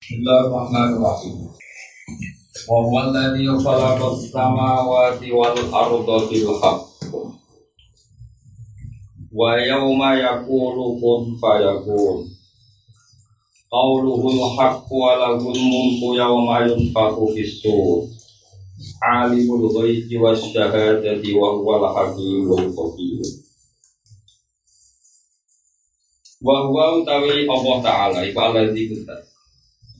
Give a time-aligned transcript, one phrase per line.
[0.00, 1.52] Bismillahirrahmanirrahim.
[2.64, 3.12] Wa huwa
[3.60, 7.12] khalaqa as-samawati wal arda bil haqq.
[9.28, 12.32] Wa yawma yaqulu kun fayakun.
[13.68, 14.96] Qawluhul haqqu
[17.68, 18.08] wa.
[19.04, 23.20] Alimul ghaibi wasyahadati wa huwal hakimul khabir.
[26.40, 29.29] Wa huwa utawi Allah Ta'ala.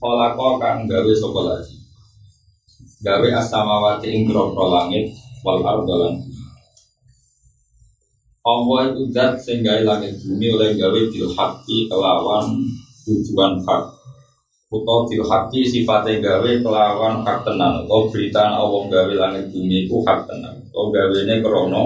[0.01, 1.77] Khalaqa kang gawe sapa lagi.
[3.05, 5.13] Gawe as-samawati ing langit
[5.45, 6.41] wal arda lan bumi.
[8.41, 12.49] Allah itu zat sing gawe langit bumi oleh gawe bil haqqi kelawan
[13.05, 13.83] tujuan hak.
[14.73, 20.01] Utawa bil haqqi sifate gawe kelawan hak tenan utawa berita Allah gawe langit bumi iku
[20.01, 20.65] hak tenan.
[20.73, 21.81] Utawa gawene krana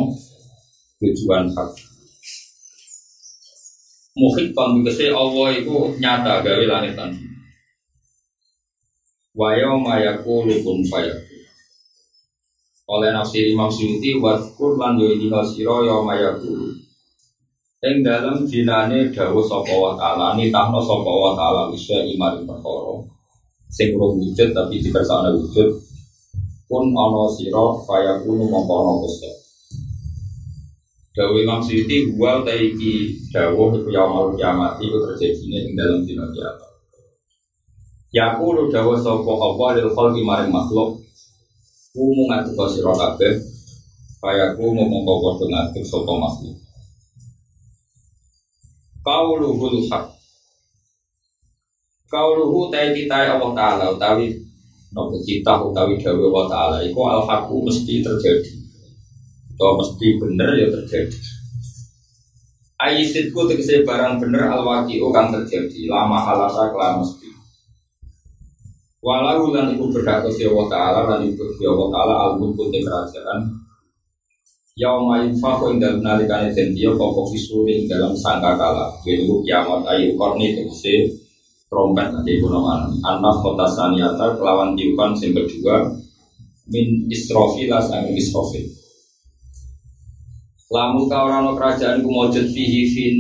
[1.04, 1.70] tujuan hak.
[4.16, 7.35] Muhit kon Allah itu nyata gawe langit bumi.
[9.40, 11.42] Wa yauma yaqulu kun fayakun.
[12.94, 16.68] Oleh nafsir Imam Suyuti waskur lan yo dina sira yauma yaqulu.
[17.88, 22.94] Ing dalam dinane dawuh sapa wa taala nitahno sapa wa taala isya imari perkara.
[23.76, 25.68] Sing wujud tapi dikersakne wujud.
[26.70, 29.30] Kun ana sira fayakunu mongko ana Gusti.
[31.16, 32.92] Dawuh Imam Suyuti wa ta iki
[33.36, 36.65] dawuh iku yaumul kiamat iku terjadi ing dalam dina kiamat.
[38.16, 41.04] Yakulu dawa sapa apa lil khalqi maring makhluk
[41.92, 43.44] kumu ngatur sira kabeh
[44.24, 46.56] kaya kumu mongko padha ngatur sapa makhluk.
[49.04, 50.16] Kauluhul haq.
[52.08, 54.32] Kauluhu tai kita Allah Ta'ala utawi
[54.96, 58.56] Nopo cita utawi dawa Allah Ta'ala Iku al haqu mesti terjadi.
[59.52, 61.20] Atau mesti bener ya terjadi.
[62.80, 65.92] Ayisitku tegese barang bener al waqi'u kang terjadi.
[65.92, 67.35] Lama halasa kelam mesti
[69.06, 73.54] Walau lan iku berhak ke Allah Ta'ala lan iku ke Allah Ta'ala al-mulku te kerajaan.
[74.76, 79.88] Yauma yunfaku ing dalam nalikane den dia pokok fisuri ing dalam sangka kala Yaitu kiamat
[79.88, 81.16] ayu korni tegese
[81.72, 85.80] trompet ibu nama anak kota saniata kelawan tiupan sing kedua
[86.68, 88.68] min istrofi las angin istrofi
[90.68, 93.16] Lamu kaurano kerajaan kumojud fihi fin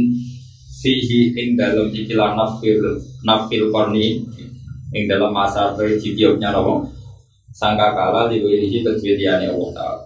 [0.83, 4.27] fihi ing dalam ikilah nafil nafil korni
[4.95, 6.87] ing dalam masa berjidioknya nopo
[7.51, 10.03] sangka kala diwirihi kedwiliane Allah Ta'ala.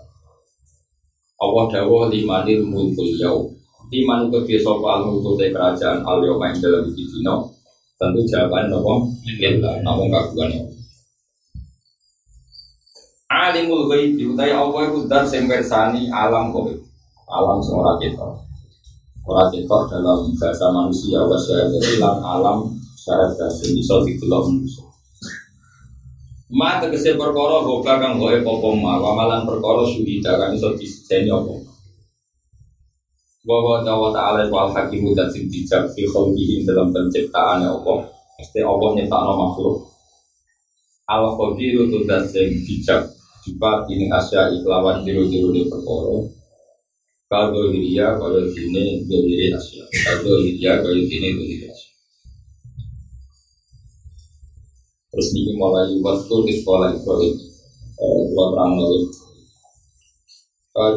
[1.40, 3.48] Allah dawa limanil mulkul yau
[3.94, 7.54] liman kedwe sopa al mulkul te kerajaan al yau main dalam dino
[8.02, 10.64] tentu jawaban nopo lillah namun kaguan ya
[13.30, 16.74] alimul ghaib utai Allah itu dat sing bersani alam kowe
[17.30, 18.42] alam sing ora ketok.
[19.30, 24.90] Ora ketok dalam bahasa manusia wasya jadi alam syarat dasar bisa didelok manusia
[26.50, 28.98] Ma tegese perkara hoka kang goe popo ma?
[28.98, 31.54] Wamalan perkara suhida kang iso diseni apa
[33.46, 37.94] Wa wa ta'ala wal hakimu dan sing bijak fi khalqihi dalam penciptaan apa.
[38.42, 39.76] Mesti apa nyiptakno makhluk?
[41.06, 43.10] Al qadiru tu dan sing bijak
[43.46, 46.18] juga ini asya iklawan jiru-jiru di perkara.
[47.30, 51.69] Kalau dia kalau sini diri asya kalau dia kalau sini diri
[55.10, 57.34] Terus ini mulai waktu di sekolah Ibrahim
[58.30, 59.00] Dua terang lalu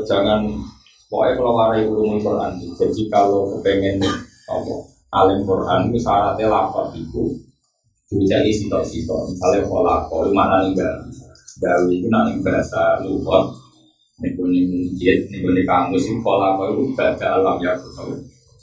[0.04, 0.40] Jangan
[1.08, 4.04] Pokoknya kalau warai ulumul Quran Jadi kalau kepengen
[4.52, 4.74] apa,
[5.16, 7.40] Alim Quran itu syaratnya lafad itu
[8.12, 9.32] Dijadi sitok-sitok.
[9.32, 10.76] Misalnya pola Kalau mana nih
[11.56, 13.48] Dawi itu nanti bahasa lupa
[14.20, 17.72] Nih mujid, nih kamus itu pola itu baca alam ya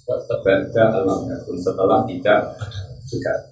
[0.05, 2.53] Baca alam ya Setelah tidak
[3.09, 3.48] juga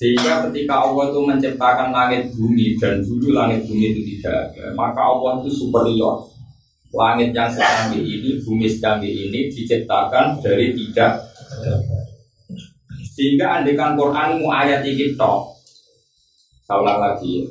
[0.00, 4.96] sehingga ketika Allah itu menciptakan langit bumi dan dulu langit bumi itu tidak ada, maka
[4.96, 6.24] Allah itu superior.
[6.90, 11.20] Langit yang secanggih ini, bumi secanggih ini diciptakan dari tidak.
[13.12, 15.52] Sehingga andekan Quran mu ayat ini tok.
[16.64, 17.44] Saya lagi.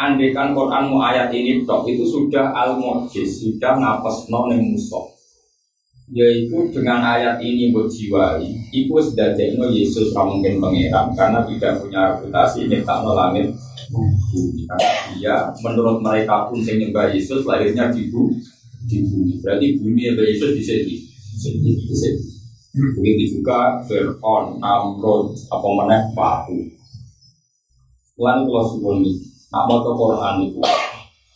[0.00, 5.13] Andekan Quran mu ayat ini tok itu sudah al mujiz sudah ngapas non musuh
[6.14, 12.70] yaitu dengan ayat ini berjiwai itu sudah jadi Yesus mungkin pangeran karena tidak punya reputasi
[12.86, 13.50] tak langit.
[13.90, 18.38] Bumi karena dia menurut mereka pun yang nyembah Yesus lahirnya di bumi.
[18.86, 19.42] Di bumi.
[19.42, 20.96] Berarti bumi yang Yesus di sini.
[21.82, 22.22] Di sini.
[22.74, 26.58] Begitu juga Fir'aun, Namrud, apa mana Pahu.
[28.14, 29.02] Tuhan kalau suwun
[29.50, 30.62] nak mau Quran itu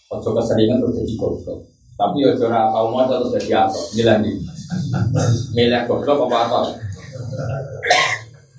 [0.08, 1.66] Ojo keseringan terjadi goblok.
[1.98, 4.30] Tapi ojo ora tau mau terus jadi
[5.56, 6.60] milih goblok apa apa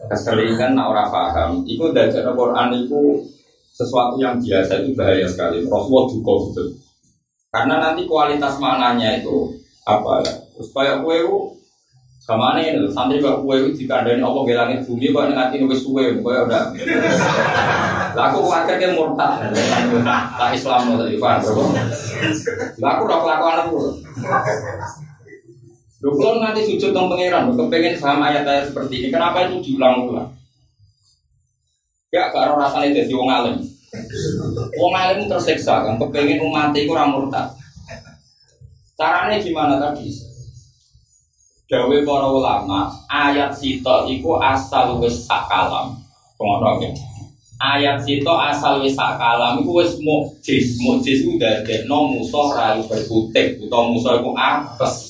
[0.10, 1.62] keseringan nak ora paham.
[1.70, 3.22] Iku dari Quran itu
[3.76, 5.64] sesuatu yang biasa itu bahaya sekali.
[5.64, 6.64] Rasulullah juga gitu.
[7.50, 9.54] Karena nanti kualitas maknanya itu
[9.86, 10.34] apa ya?
[10.60, 11.38] Supaya kue itu
[12.20, 16.34] sama ini santri kok kue itu dikandani apa gelangit bumi kok nanti nubes kue kue
[16.46, 16.64] udah.
[18.18, 19.50] Laku akhirnya murtad.
[20.38, 21.42] Tak Islam tadi pak.
[22.82, 23.78] Laku rok lakuan aku.
[26.00, 30.31] Kalau nanti sujud tentang pangeran, kepengen paham ayat-ayat seperti ini, kenapa itu diulang-ulang?
[32.07, 33.60] Ya, kalau rasanya jadi wong alim.
[34.80, 37.51] Wong alim tersiksa kan, kepengen umat itu ramurta.
[38.96, 40.07] Caranya gimana tadi?
[41.68, 46.00] Dawe para ulama, ayat sito itu asal wis sakalam.
[46.40, 46.80] Pengono
[47.60, 50.80] Ayat sito asal wis sakalam itu wis mukjiz.
[50.80, 51.36] Mukjiz itu
[51.92, 55.09] no musuh rayu berkutik, atau musuh itu apes.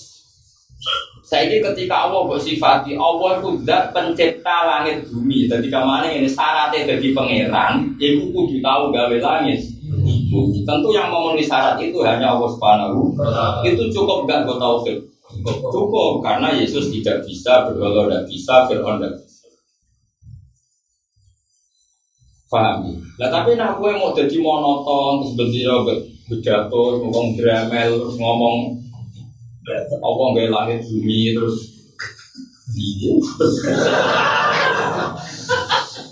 [1.30, 5.46] Saya ketika Allah bersifati Allah itu zat pencipta langit bumi.
[5.46, 9.62] Jadi ke mana ini syaratnya jadi pangeran, itu kudu tahu gawe langit.
[10.34, 10.66] Bumi.
[10.66, 13.14] Tentu yang memenuhi syarat itu hanya Allah Subhanahu.
[13.62, 14.82] Itu cukup gak gue tahu
[15.70, 19.46] Cukup karena Yesus tidak bisa, berdoa tidak bisa, Fir'aun tidak bisa.
[22.50, 22.90] Paham?
[23.22, 28.89] Nah tapi nak gue mau jadi monoton terus berdiri bedato, ngomong dramel, terus ngomong
[29.68, 31.58] apa nggak langit bumi terus
[32.74, 33.14] iya.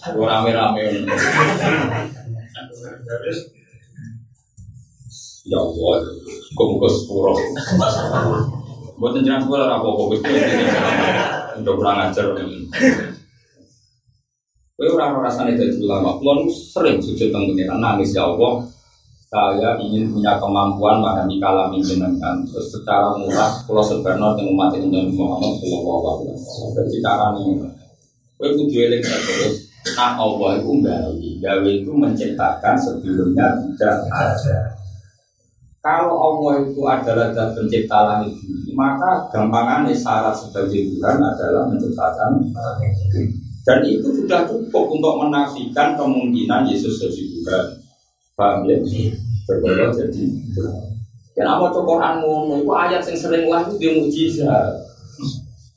[0.07, 0.83] Rame-rame.
[5.47, 5.95] Ya Allah
[6.55, 7.33] kok sepuro.
[8.97, 9.87] Buat jenengan sepuro apa
[11.57, 12.25] untuk kurang ajar.
[14.77, 16.21] Kowe ora rasane dadi ulama.
[16.21, 17.49] Kulo sering sujud teng
[17.81, 18.61] nangis ya Allah
[19.27, 22.47] saya ingin punya kemampuan memahami kalam jenengan.
[22.47, 26.71] Terus secara murah kalau sebenarnya dengan umat ini Muhammad Shallallahu Alaihi Wasallam.
[26.79, 27.53] Jadi cara ini
[28.37, 29.65] gue kudu eling terus
[29.97, 34.59] nah Allah itu gawe gawe itu menciptakan sebelumnya tidak ada.
[35.81, 42.31] Kalau Allah itu adalah zat pencipta langit bumi maka gampangannya syarat sebagai Tuhan adalah menciptakan
[43.67, 47.65] dan itu sudah cukup untuk menafikan kemungkinan Yesus jadi Tuhan
[48.37, 48.77] Paham ya?
[49.49, 50.23] Berbeda jadi
[51.33, 52.61] Kenapa cok Quran ngono?
[52.61, 54.73] Itu ayat yang sering lah itu dia mujizat.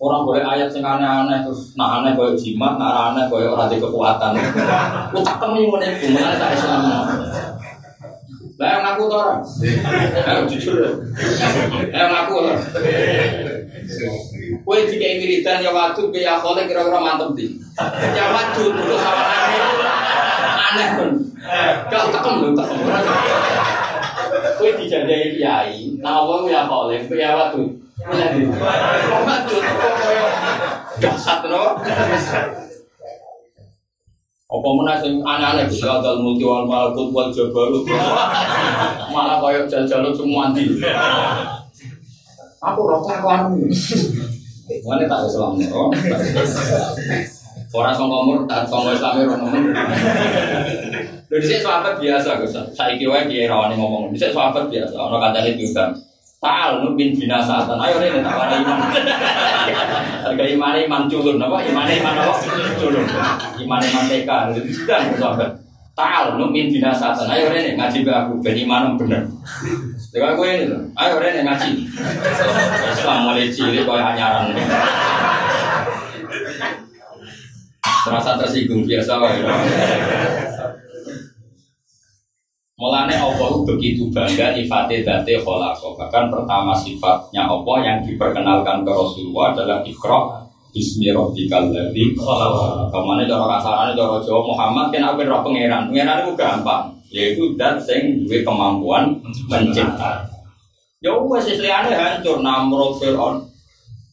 [0.01, 3.77] Orang boleh ayat yang aneh-aneh terus nak aneh kayak jimat, nak aneh kayak orang di
[3.77, 4.33] kekuatan.
[5.13, 6.81] Utak yang itu mana tak Islam.
[8.57, 9.41] Lah yang tuh orang.
[10.21, 10.91] Eh jujur ya.
[11.93, 12.57] Eh yang ngaku lah.
[14.65, 17.57] Kue jika wiridan ya waktu biaya kholek kira-kira mantep di.
[18.17, 19.61] Ya waktu untuk sama aneh
[20.71, 21.11] aneh pun.
[22.31, 22.79] Tekem lho, tekem.
[24.55, 27.67] Kowe dijajai kiai, nawa ya oleh, ya waktu.
[31.03, 31.75] Dasar no.
[34.51, 37.87] Apa mana sing aneh-aneh bisa dal multi wal malakut wal jabarut.
[39.11, 40.67] Malah koyo jal-jalut semua di.
[42.63, 43.59] Aku rokok aku anu.
[44.87, 45.91] Mana tak Islam no.
[47.71, 49.65] Orang songko murtad, songko Islam orang ngomong.
[51.31, 52.59] Lho dhisik sahabat biasa Gus.
[52.75, 54.11] Saiki wae kiai rawani ngomong.
[54.11, 54.99] Dhisik sahabat biasa.
[54.99, 55.95] Ono kancane diundang.
[56.43, 57.79] Ta'al nubin binasatan.
[57.79, 58.79] Ayo rene tak wani iman.
[60.25, 61.57] Harga iman iman culun apa?
[61.69, 62.35] Iman iman apa?
[62.81, 63.07] Culun.
[63.61, 64.31] Iman iman TK.
[64.75, 65.51] Sudah sahabat.
[65.95, 67.29] Ta'al nubin binasatan.
[67.31, 69.31] Ayo rene ngaji be aku ben iman bener.
[70.11, 70.67] Dengan gue ini.
[70.99, 71.71] Ayo rene ngaji.
[72.99, 74.51] Islam mulai cilik koyo anyaran.
[78.01, 79.41] Terasa tersinggung biasa wae.
[82.81, 86.01] Mulane Allah begitu bangga nyifate date kholako.
[86.01, 92.95] Bahkan pertama sifatnya Allah yang diperkenalkan ke Rasulullah adalah ikra Bismi rabbikal ladzi khalaq.
[92.95, 95.91] Cara kasarane cara Jawa Muhammad kan apa roh pangeran.
[95.91, 99.19] Pangeran itu gampang, yaitu dat sing duwe kemampuan
[99.51, 100.31] mencipta.
[101.03, 103.50] Ya wes liyane hancur Namrud Firaun.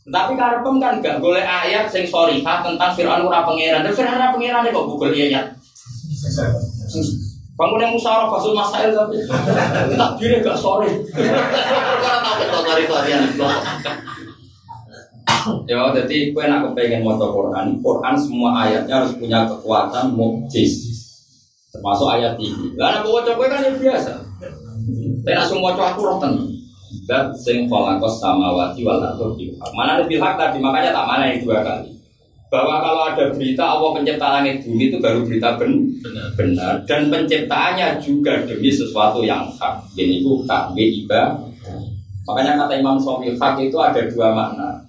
[0.08, 3.84] Tapi karepem kan gak boleh ayat sing sorihah tentang Firaun ora pangeran.
[3.84, 5.52] Dan Firaun ora pangeran kok Google ayat.
[7.58, 9.20] Bangun yang musyawarah fasul masail tapi
[10.00, 10.88] tak diri gak sore.
[11.12, 13.24] Karena tahu kita cari varian
[15.64, 17.80] Ya, jadi gue nak kepengen mau Quran.
[17.80, 20.92] Quran semua ayatnya harus punya kekuatan mukjiz.
[21.72, 22.76] Termasuk ayat ini.
[22.80, 24.12] Lah aku gue kan ya biasa.
[25.24, 26.18] Tapi semua cowok aku roh
[27.08, 29.56] Dan sing kholakos samawati wal ardi.
[29.72, 31.98] Mana lebih hak tadi makanya tak mana itu dua kali
[32.48, 36.32] bahwa kalau ada berita Allah pencipta langit bumi itu baru berita ben benar.
[36.32, 41.36] benar dan penciptaannya juga demi sesuatu yang hak ini itu takwi iba
[42.24, 44.88] makanya kata Imam Sofi hak itu ada dua makna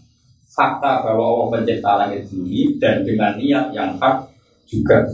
[0.59, 4.27] fakta bahwa Allah mencipta langit bumi dan dengan niat yang hak
[4.67, 5.07] juga.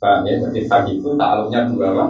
[0.00, 0.40] Paham ya?
[0.40, 2.04] Jadi hak itu takluknya dua apa?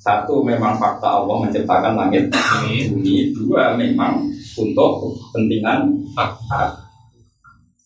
[0.00, 3.36] Satu memang fakta Allah menciptakan langit bumi.
[3.36, 4.24] Dua memang
[4.56, 6.32] untuk kepentingan hak.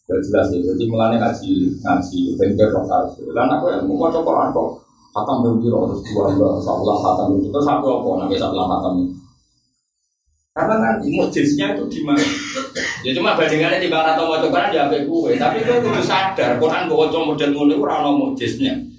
[0.06, 0.62] Gak jelas ya.
[0.62, 3.10] Jadi mulanya ngaji ngaji bengkel rokal.
[3.18, 4.68] Dan aku yang mau coba kok
[5.10, 9.14] khatam berbiro terus dua dua salah khatam itu terus satu apa nanti khatam itu.
[10.54, 12.22] Karena kan mujiznya itu di mana?
[13.02, 15.30] Ya cuma bandingannya di bang atau mau Quran ya sampai gue.
[15.34, 18.93] Tapi gue kudu sadar Quran gue coba model ngono itu rano mujiznya.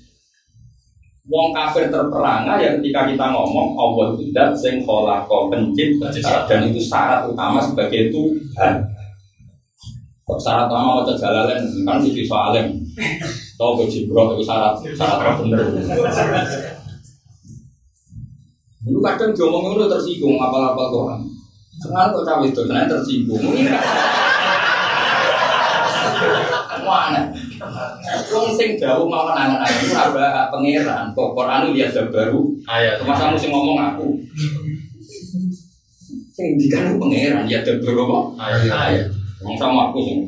[1.25, 6.13] Wong kafir terperangah ya ketika kita ngomong Allah tidak sing kholako pencipta
[6.45, 8.85] dan itu syarat utama sebagai Tuhan.
[10.21, 12.77] Kok syarat utama mau jalalen kan sih soalem.
[13.57, 15.65] Tahu ke Jibril itu syarat syarat bener.
[18.85, 21.21] Lu kadang diomongin lu tersinggung apa-apa Quran.
[21.81, 23.41] Sekarang kok cawe itu, saya tersinggung.
[26.85, 27.34] Mana?
[28.31, 31.11] Wong sing jauh mau nangan aku ora pangeran.
[31.11, 33.01] Kok Quran lihat baru ayat.
[33.03, 34.07] Masa kamu sing ngomong aku.
[36.35, 38.19] Sing dikan pangeran ya baru apa?
[38.69, 39.07] Ayat.
[39.41, 40.19] Wong sama aku sing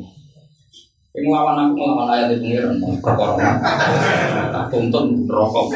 [1.16, 3.54] Yang ngelawan aku ngelawan ayat itu pangeran.
[4.54, 5.74] Tak tuntun rokok.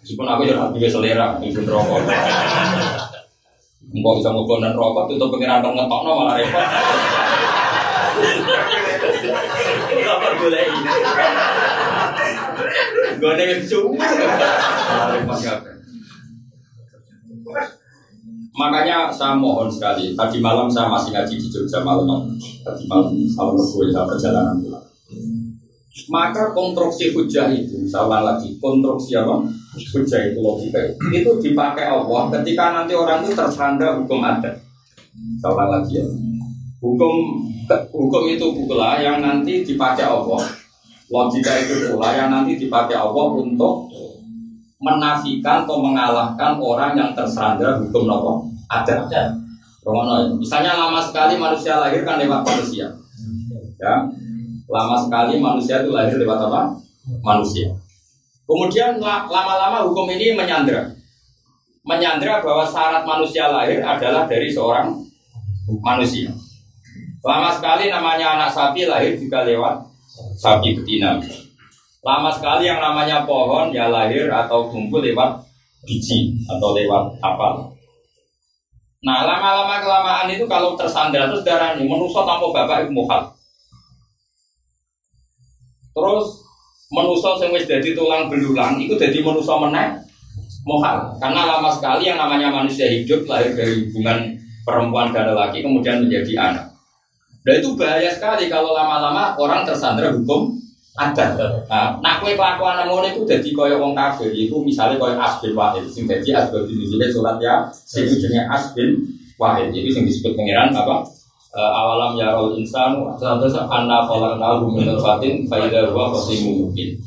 [0.00, 2.02] Meskipun aku juga juga selera, itu rokok.
[3.90, 6.62] Engkau bisa ngobon dan rokok itu pengiran dong ngetok no malah repot.
[10.40, 10.90] Boleh ini?
[13.20, 14.06] Gue ada yang cuma.
[18.56, 20.16] Makanya saya mohon sekali.
[20.16, 22.32] Tadi malam saya masih ngaji di Jogja malam.
[22.64, 24.86] Tadi malam malam gue saya perjalanan pulang.
[26.10, 29.46] Maka konstruksi hujah itu, saya lagi, konstruksi apa?
[29.70, 34.58] Hujah itu logika itu dipakai Allah ketika nanti orang itu tersandar hukum adat.
[35.38, 36.06] Saya lagi ya.
[36.80, 37.44] Hukum
[37.92, 40.40] hukum itu pula yang nanti dipakai Allah.
[41.12, 43.92] Logika itu pula yang nanti dipakai Allah untuk
[44.80, 49.36] menafikan atau mengalahkan orang yang tersandar hukum nopo adat.
[50.40, 52.88] Misalnya lama sekali manusia lahir kan lewat manusia.
[53.80, 53.94] Ya,
[54.70, 56.70] Lama sekali manusia itu lahir lewat apa?
[57.26, 57.74] Manusia.
[58.46, 60.94] Kemudian lama-lama hukum ini menyandra.
[61.82, 64.94] Menyandra bahwa syarat manusia lahir adalah dari seorang
[65.82, 66.30] manusia.
[67.20, 69.84] Lama sekali namanya anak sapi lahir juga lewat
[70.40, 71.20] sapi betina.
[72.00, 75.44] Lama sekali yang namanya pohon ya lahir atau tumbuh lewat
[75.84, 77.68] biji atau lewat apa.
[79.04, 83.32] Nah lama-lama kelamaan itu kalau tersandar terus darah ini menusuk tanpa bapak itu mukhal.
[85.92, 86.40] Terus
[86.88, 90.00] menuso wis dadi tulang belulang itu jadi menuso meneh
[90.66, 94.36] mohal karena lama sekali yang namanya manusia hidup lahir dari hubungan
[94.66, 96.69] perempuan dan laki kemudian menjadi anak.
[97.40, 100.60] Dan itu bahaya sekali kalau lama-lama orang tersandra hukum
[100.98, 101.32] ada.
[101.70, 104.28] Nah, nak kue kelakuan ngono itu jadi koyo wong kafir.
[104.34, 105.88] Itu misalnya koyo asbin wahid.
[105.88, 107.68] Sing jadi asbin di sini surat ya.
[107.72, 109.00] Sing jenenge asbin
[109.40, 109.72] wahid.
[109.72, 111.20] Jadi sing disebut pangeran apa?
[111.54, 116.98] uh, awalam yarol insanu terus anna khalaqnahu min nutfatin fa idza huwa mubin.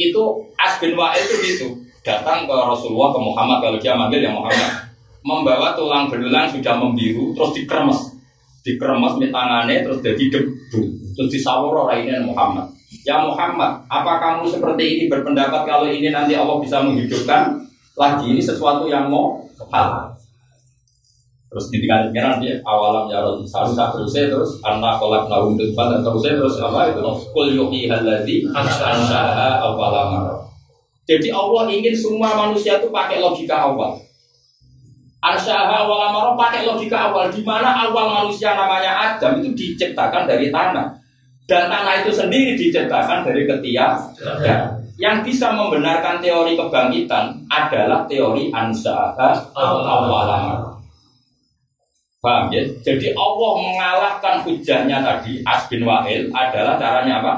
[0.00, 1.66] Itu Asbin Wa'il itu gitu.
[2.00, 4.88] Datang ke Rasulullah ke Muhammad kalau dia manggil yang Muhammad.
[5.20, 8.16] Membawa tulang belulang sudah membiru terus dikremes.
[8.60, 10.80] Dikremes di tangannya terus jadi debu.
[11.16, 12.68] Terus disawur orang Muhammad.
[13.06, 17.56] Ya Muhammad, apa kamu seperti ini berpendapat kalau ini nanti Allah bisa menghidupkan?
[17.96, 19.40] Lagi ini sesuatu yang mau
[19.72, 20.12] hal.
[21.50, 25.90] Terus ditinggal pengiran dia awalam ya roh satu satu saya terus anak kolak naum depan
[25.90, 27.02] dan terus saya terus apa itu?
[27.34, 30.46] Kul yuhi haladi ansaha awalam
[31.10, 33.98] jadi Allah ingin semua manusia itu pakai logika awal
[35.20, 37.28] Ansaha awalam pakai logika awal.
[37.28, 40.96] Di mana awal manusia namanya Adam itu diciptakan dari tanah.
[41.44, 44.16] Dan tanah itu sendiri diciptakan dari ketiak.
[45.00, 49.16] Yang bisa membenarkan teori kebangkitan adalah teori ansaha
[49.56, 50.76] awalam
[52.20, 52.60] Paham ya?
[52.84, 57.32] Jadi Allah mengalahkan hujahnya tadi Asbin Wahil adalah caranya apa?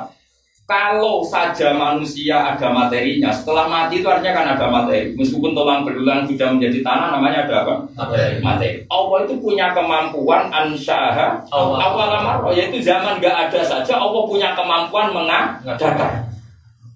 [0.62, 5.12] Kalau saja manusia ada materinya, setelah mati itu artinya kan ada materi.
[5.18, 7.74] Meskipun tulang belulang sudah menjadi tanah, namanya ada apa?
[7.98, 8.38] Materi.
[8.40, 8.70] materi.
[8.86, 16.30] Allah itu punya kemampuan ansyaha awal yaitu zaman gak ada saja Allah punya kemampuan mengadakan.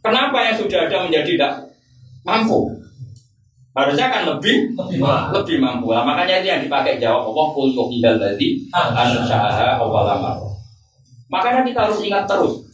[0.00, 1.52] Kenapa yang sudah ada menjadi tidak
[2.22, 2.76] mampu?
[3.76, 5.04] harusnya kan lebih lebih,
[5.36, 5.92] lebih mampu.
[5.92, 10.08] Nah, makanya itu yang dipakai jawab Allah kul yuhidal ladzi ansyaha awal
[11.28, 12.65] Makanya kita harus ingat terus.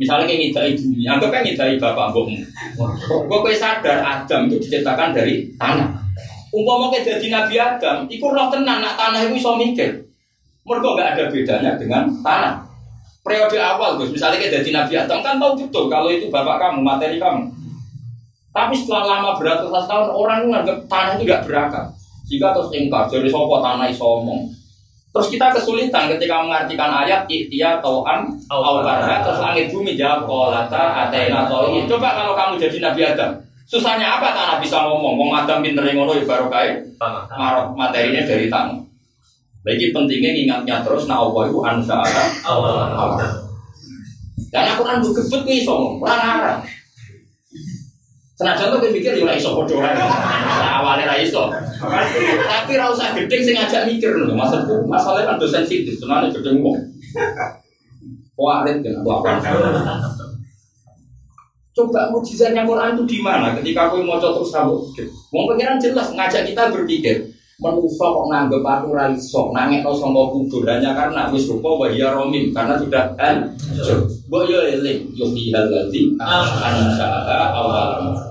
[0.00, 2.40] Misalnya kayak ngidai bumi, anggap kan ngidai bapak mbokmu.
[3.28, 5.92] Gue sadar Adam itu diciptakan dari tanah.
[6.48, 9.92] Umpama kayak jadi Nabi Adam, ikut roh tenan, nak tanah itu bisa mikir.
[10.64, 12.64] Mereka nggak ada bedanya dengan tanah.
[13.20, 16.80] Periode awal, Gus, misalnya kita jadi Nabi Adam kan tahu betul kalau itu bapak kamu,
[16.80, 17.52] materi kamu.
[18.50, 21.84] Tapi setelah lama beratus tahun orang menganggap tanah itu nggak berakar.
[22.24, 24.48] Jika terus ingkar, jadi sopo tanah isomong.
[25.10, 31.50] Terus kita kesulitan ketika mengartikan ayat ikhtia tau'an awkarha terus langit bumi jawab kolata atena
[31.50, 31.82] to'i.
[31.90, 35.18] Coba kalau kamu jadi Nabi Adam, susahnya apa tanah bisa ngomong?
[35.18, 36.94] Wong Adam pinter ngono ya baru kayak
[37.34, 38.78] marok materinya dari tanah.
[39.66, 41.98] Lagi pentingnya ingatnya terus nah Allah itu ansa
[42.46, 43.18] awal.
[44.50, 46.56] Dan aku kan gebut nih orang arah.
[48.40, 51.52] Senajan tuh pikir ya iso podo Awalnya ra iso.
[52.48, 54.32] Tapi ra usah gedeng sing ngajak mikir lho.
[54.32, 56.80] Maksudku masalahnya kan dosen sensitif, sebenarnya gedeng wong.
[58.40, 59.36] Warit kan apa?
[61.76, 63.52] Coba mujizatnya Quran itu di mana?
[63.60, 64.74] Ketika aku mau terus kamu,
[65.36, 67.20] mau pengiran jelas ngajak kita berpikir.
[67.60, 71.92] Manusia kok nganggep aku ra iso, nangek no sangka kubur hanya karena wis rupa wa
[71.92, 73.52] ya romim karena sudah kan.
[74.32, 78.29] Mbok yo eling yo hal ladzi ansa'a awal.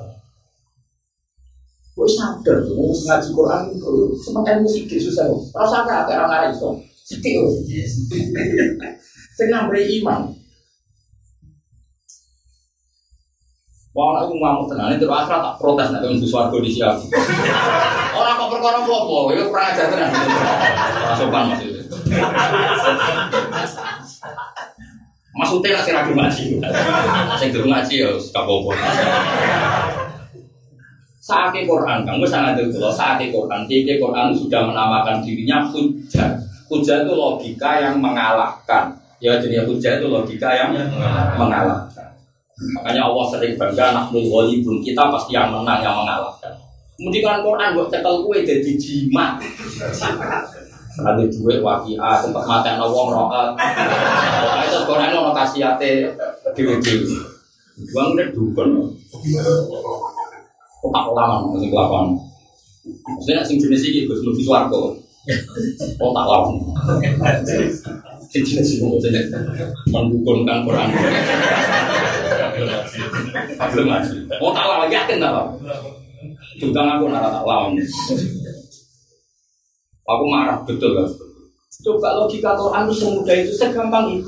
[2.17, 3.91] Sadar, gue ngaji Quran itu
[4.25, 5.45] semakin musik susah loh.
[5.53, 6.69] Rasa apa kayak orang lain itu,
[7.05, 7.53] sedih loh.
[9.37, 10.21] Saya nambah iman.
[13.89, 16.95] Wah, aku mau tenang, itu asal tak protes nanti untuk suatu di siap.
[18.15, 19.31] Orang kok perkara apa?
[19.33, 20.11] Ya kurang ajar tenang.
[21.17, 21.83] Sopan maksudnya.
[25.35, 26.45] Maksudnya lah sih ngaji.
[27.35, 28.71] Saya ngaji ya, kabobo
[31.29, 36.41] saat Quran, kamu sangat kalau saat Quran, tiga Quran sudah menamakan dirinya hujah.
[36.65, 38.97] Hujah itu logika yang mengalahkan.
[39.21, 40.73] Ya jadi hujah itu logika yang
[41.37, 42.17] mengalahkan.
[42.59, 44.25] Makanya Allah sering bangga naknul
[44.65, 46.57] pun kita pasti yang menang yang mengalahkan.
[46.97, 49.39] Kemudian kan Quran buat cekel kue jadi jimat.
[50.99, 53.55] Ada duit wakia tempat mata yang wong rokat.
[54.67, 56.11] Itu Quran ono kasihate
[56.57, 57.15] dewi-dewi.
[57.95, 58.69] Uang udah dukun.
[60.79, 62.07] Kok tak lawan sing kelakuan.
[62.87, 64.79] Maksudnya sing jenis iki Gus mlebu swarga.
[65.99, 66.55] Oh tak lawan.
[68.31, 69.21] Sing jenis iki maksudnya
[69.91, 70.87] mendukungkan Quran.
[73.75, 74.15] Belum ngaji.
[74.39, 75.53] Oh tak lawan yakin tak lawan.
[76.55, 77.75] Juga aku nara tak lawan.
[80.09, 81.05] Aku marah betul kan.
[81.79, 84.27] Coba logika Quran itu semudah itu, segampang itu.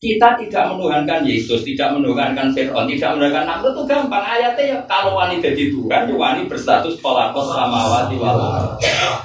[0.00, 4.24] Kita tidak menuhankan Yesus, tidak menuhankan Fir'aun, tidak menuhankan Namrud itu gampang.
[4.24, 8.40] Ayatnya ya kalau wani jadi Tuhan, ya wani berstatus pelakos samawati wal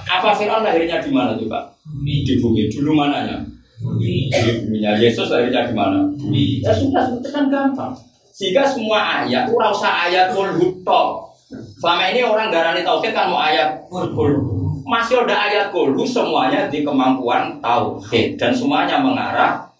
[0.04, 1.72] Apa Fir'aun lahirnya di mana coba?
[2.04, 2.68] Di bumi.
[2.68, 3.40] Dulu mananya?
[3.80, 4.28] Di
[4.68, 5.00] buminya.
[5.00, 6.12] Yesus lahirnya di mana?
[6.12, 6.60] Bumi.
[6.60, 7.96] Ya sudah, itu kan gampang.
[8.36, 11.32] Sehingga semua ayat, itu rasa ayat kulhuto.
[11.80, 14.84] Selama ini orang darani tauhid kan mau ayat kulhu.
[14.84, 19.72] Masih ada ayat kulhu semuanya di kemampuan tauhid dan semuanya mengarah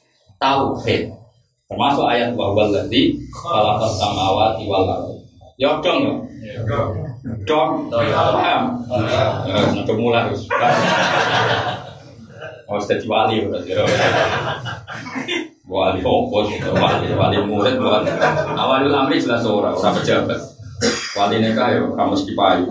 [0.46, 1.10] tauhid.
[1.66, 4.86] Termasuk ayat bahwa lagi kalau samawati wal
[5.58, 6.14] Ya dong ya.
[7.48, 7.90] Dong.
[7.90, 8.62] Paham?
[9.50, 10.46] Ya, sudah mulai harus.
[12.70, 13.72] Oh, jadi wali berarti.
[15.66, 18.10] Wali opo wali wali murid wali.
[18.54, 20.38] Awalul amri jelas orang, orang pejabat.
[21.18, 22.68] Wali nikah ya kamu payu.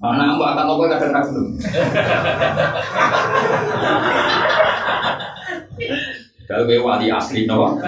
[0.00, 1.44] Anak mbak akan nopo kadang kadang
[6.50, 7.78] kalau gue wali asli nawa.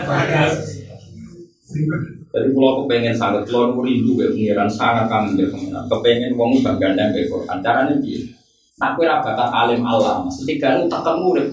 [2.32, 5.84] Jadi kalau aku pengen sangat, kalau aku rindu gue pengiran sangat kangen gue pengiran.
[5.90, 7.58] Kepengen wong bangga dan gue Quran.
[7.60, 8.32] Caranya gitu.
[8.80, 10.30] Nah, gue rabakat alim alam.
[10.32, 11.52] Setiga itu tak temu urip.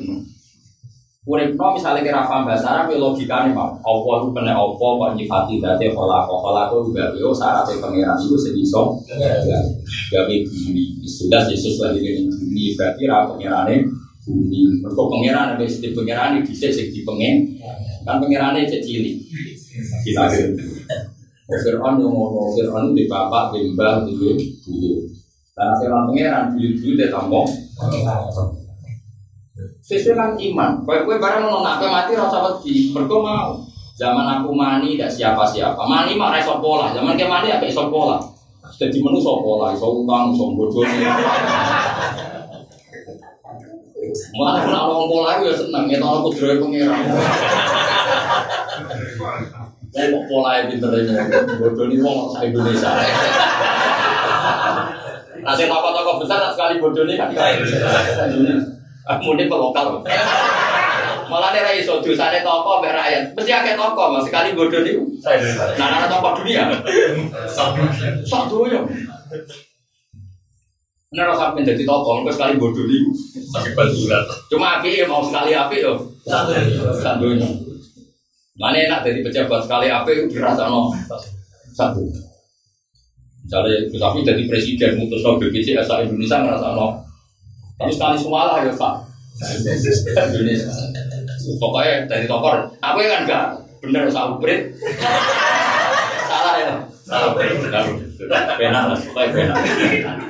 [1.29, 3.77] Urip no misalnya kira paham bahasa Arab, nih mau.
[3.85, 8.33] Allah itu kena Allah, kok nyifati dati kolak kolak itu juga yo syaratnya pengiran itu
[8.33, 8.97] sedisong.
[10.09, 11.05] Gak bumi.
[11.05, 13.77] Sudah Yesus lagi di bumi berarti rakyat pengirannya
[14.25, 14.83] bumi.
[14.83, 17.35] Mereka pangeran ada istilah pangeran di bisa di pengen.
[18.03, 18.23] Kan
[18.59, 19.15] itu cilik.
[20.03, 20.23] Kita
[21.49, 24.13] Fir'aun yang mau Fir'aun di bapak, di mbah, di.
[25.57, 27.45] Karena Fir'aun pangeran bulu-bulu dia tambah.
[29.81, 30.69] Sesuai kan iman.
[30.85, 32.93] Kue kue barang mau nak mati rasa wedi.
[32.93, 33.57] Mereka mau.
[33.99, 35.81] Zaman aku mani tidak siapa-siapa.
[35.83, 36.93] Mani mah reso pola.
[36.95, 38.21] Zaman ke mani apa iso pola.
[38.79, 40.85] Jadi menu so pola, iso utang, iso bodoh.
[44.31, 47.03] Malah kena orang pola ya seneng ya tau aku dhewe pengiran.
[49.91, 51.11] Saya kok pola ya pinter ini
[51.59, 52.91] bodoh ini mau saya Indonesia.
[55.39, 57.29] Nah, saya toko-toko besar sekali bodoh ini kan
[59.19, 59.99] Mungkin ke lokal.
[61.29, 63.23] Malah nih rai so dosane toko mbek rakyat.
[63.35, 64.95] Mesti akeh toko, mas sekali bodoh nih.
[65.75, 66.71] Nah, ana toko dunia.
[68.25, 68.79] Sok dunia.
[71.09, 73.09] Ini rasa pengen jadi tokoh, enggak sekali bodoh itu.
[73.49, 74.21] Pakai bantuan.
[74.45, 75.97] Cuma api ya mau sekali api yo.
[77.01, 77.49] Satunya.
[78.53, 80.93] Mana enak jadi pejabat sekali api itu dirasa no
[81.73, 82.05] satu.
[83.41, 87.01] Misalnya Gus jadi presiden, mutus no BPJS asal Indonesia ngerasa no.
[87.81, 88.93] Tapi sekali semua lah ya Pak.
[90.13, 90.69] Indonesia.
[91.57, 93.45] Pokoknya dari tokor, apa kan enggak
[93.81, 94.77] bener usah uprit.
[96.29, 96.73] Salah ya.
[97.01, 97.33] Salah.
[98.61, 100.28] Benar lah, pokoknya benar.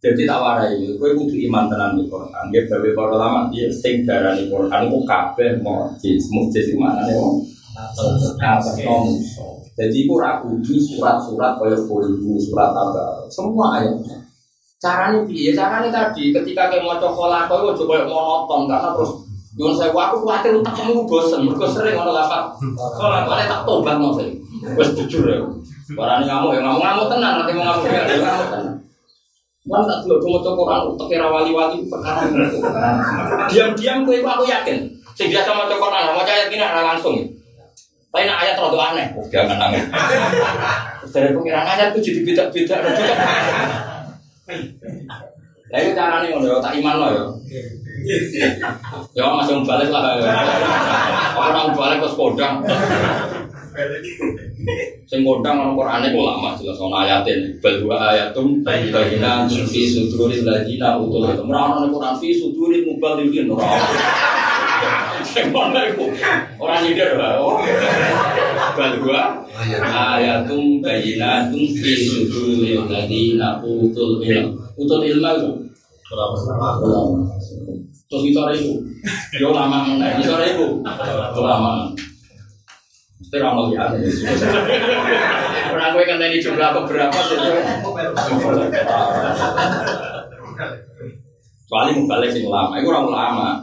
[0.00, 2.48] Jadi tak warai, kowe kudu iman tenan di Quran.
[2.48, 7.44] Dia gawe para ulama dia sing darani Quran iku kabeh mukjiz, mukjiz iku maknane wong.
[9.76, 14.24] Jadi iku ora kudu surat-surat kaya kulhu, surat apa, semua ayatnya.
[14.80, 15.52] Caranya piye?
[15.52, 19.12] Caranya tadi ketika kayak mau cokola kau ojo koyo monoton karena terus
[19.50, 22.54] Nyuwun saya aku khawatir tak kamu bosen, mereka sering ngono lapat.
[22.96, 24.30] Kalau lapat tak tobat mau saya.
[24.78, 25.42] Wes jujur ya.
[25.92, 28.78] Barang ngamuk ya ngamuk-ngamuk tenang, nanti mau ngamuk ya ngamuk tenang.
[29.68, 32.24] Wan tak dulu cuma cuma Quran untuk kira wali-wali perkara
[33.52, 34.88] Diam-diam gue aku yakin.
[35.12, 37.20] Sing biasa mau Quran, mau ayat gini ada langsung.
[38.10, 39.06] Tapi nak ayat terlalu aneh.
[39.14, 39.84] Oh, jangan nangis.
[41.12, 42.76] Dari pengiran ayat itu jadi beda-beda.
[45.70, 47.24] Lah itu carane ngono tak iman lo ya.
[49.14, 50.18] Ya masih balik lah.
[51.36, 52.64] Orang balik ke kodang.
[55.06, 57.58] Sing kodang ono Qur'ane kok lama jelas ono ayatin.
[57.62, 61.26] Bal wa ayatum bayyinatun fi suduril ladina utul.
[61.26, 63.78] Ora ono Qur'an fi suduril muballighin ora.
[65.22, 66.06] Sing ono iku
[66.58, 67.14] ora nyindir.
[68.76, 69.22] Bal wa
[69.82, 74.58] ayatum bayyinatun fi suduril ladina utul ilm.
[74.80, 75.50] Utul ilmu itu.
[78.10, 78.72] Terus itu itu,
[79.38, 80.18] yo lama meneh.
[80.18, 80.82] Itu itu,
[81.38, 81.94] lama.
[83.30, 83.86] Mesti ramal ya.
[85.70, 87.14] Orang gue kan tadi jumlah beberapa
[91.70, 93.62] Soalnya mau balik sing lama, itu orang lama.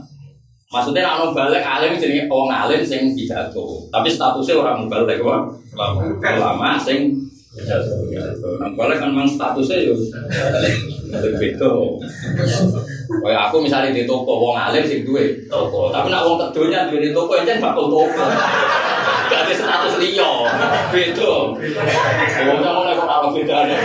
[0.72, 3.92] Maksudnya nak mau balik alim jadi orang alim sing pidato.
[3.92, 5.44] Tapi statusnya orang mau balik wah
[5.76, 7.20] lama, lama sing
[7.58, 8.48] pidato.
[8.62, 9.98] Nah balik kan memang statusnya yo
[11.42, 11.72] beda.
[13.08, 17.10] Kayak aku misalnya di toko wong alim sing duwe toko, tapi nak wong kedonya duwe
[17.10, 18.24] di toko enten bakal toko.
[19.28, 20.32] Gak ada status liya.
[20.94, 21.34] Beda.
[22.48, 23.76] Wong sama nek kok apa bedane.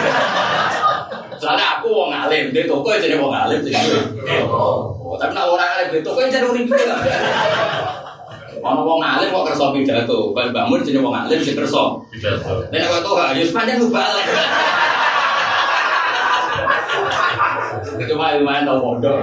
[1.42, 5.18] Soalnya aku wong alim, di toko jadi wong alim jadi toko.
[5.18, 6.70] Tapi nak orang alim di toko jadi urip
[8.62, 11.98] Ono wong alim kok kersa pidato, kaya Mbak Mun jadi wong alim sing kersa.
[12.14, 12.62] Pidato.
[12.70, 14.26] Nek kok tuh ya sepanjang lu balik.
[18.06, 19.18] Cuma lumayan tau bodoh.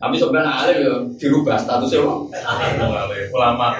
[0.00, 2.26] Tapi sebenarnya alim ya dirubah statusnya wong.
[3.30, 3.78] Ulama.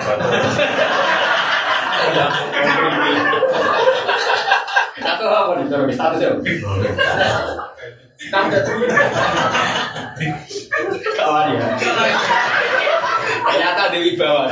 [5.02, 6.30] Atau apa nih coba statusnya?
[11.18, 11.66] Kawan ya.
[13.50, 14.46] Ternyata Dewi bawah.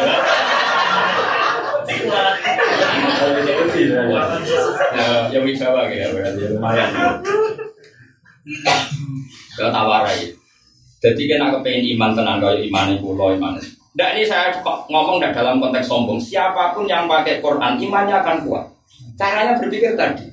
[4.98, 6.90] Ya, yang wibawa ya berarti lumayan.
[9.56, 10.34] Kalau tawarai.
[10.98, 13.54] Jadi kan aku pengen iman tenang kalau iman itu lo iman.
[13.94, 14.50] Nah ini saya
[14.90, 16.18] ngomong dalam konteks sombong.
[16.18, 18.64] Siapa pun yang pakai Quran imannya akan kuat.
[19.14, 20.26] Caranya berpikir tadi.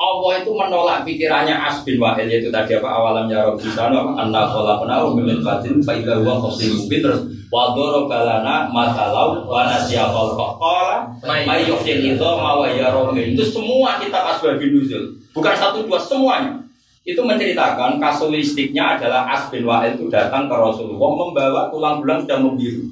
[0.00, 4.48] Allah itu menolak pikirannya Asbin Wahil yaitu tadi apa awalam ya Rabbi sana apa anna
[4.48, 7.74] khalaqnahu min fatin fa idza huwa qasim mubin terus wa
[8.06, 15.18] balana matalau wa nasiya khalqa qala may ya Rabbi itu semua kitab asbabun nuzul.
[15.34, 16.62] Bukan satu dua semuanya.
[17.02, 22.38] Itu menceritakan kasuistiknya adalah As bin Wa'il itu datang ke Rasulullah membawa tulang belang sudah
[22.38, 22.86] membiru.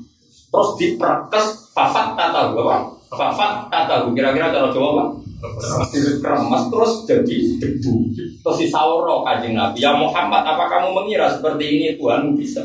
[0.48, 2.88] Terus diperkes fafat tata apa?
[3.14, 5.04] Fafat tata kira-kira cara Jawa apa?
[6.18, 7.94] Kremas terus jadi debu.
[8.42, 11.88] Terus disawro kajing Nabi ya Muhammad apa kamu mengira seperti ini?
[12.00, 12.64] Tuhan bisa.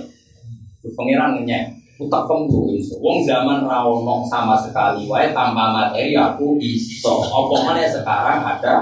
[0.81, 5.05] Pengirannya utak pembu wong zaman rawono sama sekali.
[5.05, 7.21] Wae tanpa materi aku iso.
[7.21, 8.73] Apa mana sekarang ada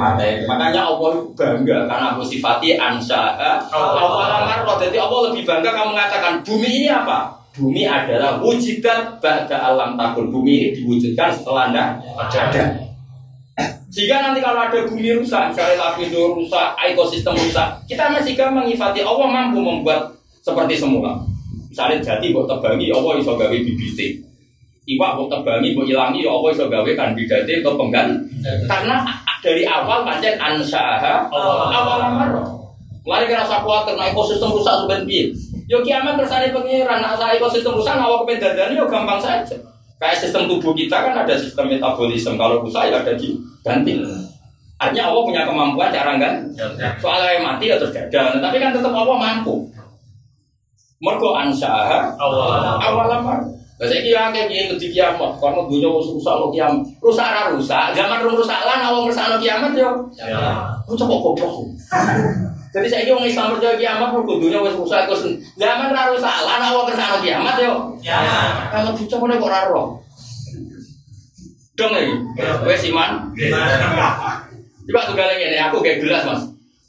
[0.00, 0.48] materi?
[0.48, 3.36] Makanya Allah bangga karena aku sifati ansha
[3.68, 7.36] Allah jadi Allah lebih bangga kamu mengatakan bumi ini apa?
[7.50, 12.88] Bumi adalah wujudan ba'da alam takun bumi ini diwujudkan setelah anda ada.
[13.90, 19.02] jika nanti kalau ada bumi rusak, misalnya lapindo rusak, ekosistem rusak, kita masih gampang mengifati
[19.02, 20.14] Allah mampu membuat
[20.46, 21.29] seperti semula.
[21.70, 24.18] Misalnya jadi buat tebangi, Allah iso gawe bibit.
[24.90, 28.18] Iwak buat tebangi, buat ilangi, Allah iso gawe kan bidate atau penggan.
[28.66, 29.06] Karena
[29.38, 32.28] dari awal pancen ansaha awal amar.
[33.00, 35.32] Mulai kira rasa kuat karena ekosistem rusak sebenarnya.
[35.70, 39.56] Yo kiamat kersane pengiran, nah ekosistem rusak awal kepedadani yo gampang saja.
[40.00, 42.34] Kayak sistem tubuh kita kan ada sistem metabolisme.
[42.34, 44.00] Kalau rusak ya ada diganti.
[44.80, 46.34] Artinya Allah punya kemampuan cara kan?
[46.96, 48.40] Soalnya yang mati ya terus gagal.
[48.40, 49.68] Tapi kan tetap Allah mampu.
[51.00, 53.40] Mergo ansaha awal awalamar.
[53.80, 56.84] Lah saiki akeh piye ngedi kiamat, karena dunya wis rusak lo kiamat.
[57.00, 59.88] Rusak ora rusak, zaman rusak lan rusak kiamat yo.
[60.84, 61.64] Ku coba goblok.
[62.76, 65.24] Jadi saya wong Islam percaya kiamat mergo dunya wis rusak terus
[65.56, 67.96] zaman rusak lan awang rusak kiamat yo.
[68.68, 69.86] Kalau bocah kok ora roh.
[71.80, 72.14] Dong iki.
[72.68, 73.32] Wes iman.
[74.84, 76.42] Coba tuh kalian ini, aku kayak gelas mas.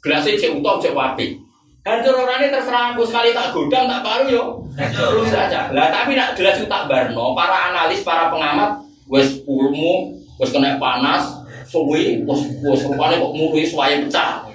[0.04, 1.38] Gelasnya cek utuh, cek wapi.
[1.82, 4.44] Hancur orangnya terserah aku sekali tak godang, tak paru yo.
[4.78, 5.66] Terus saja.
[5.74, 7.34] Lah tapi nak gelas itu tak barno.
[7.34, 13.66] Para analis, para pengamat, wes ulmu, wes kena panas, suwi, wes wes rupanya kok mului
[13.66, 14.46] suaya pecah.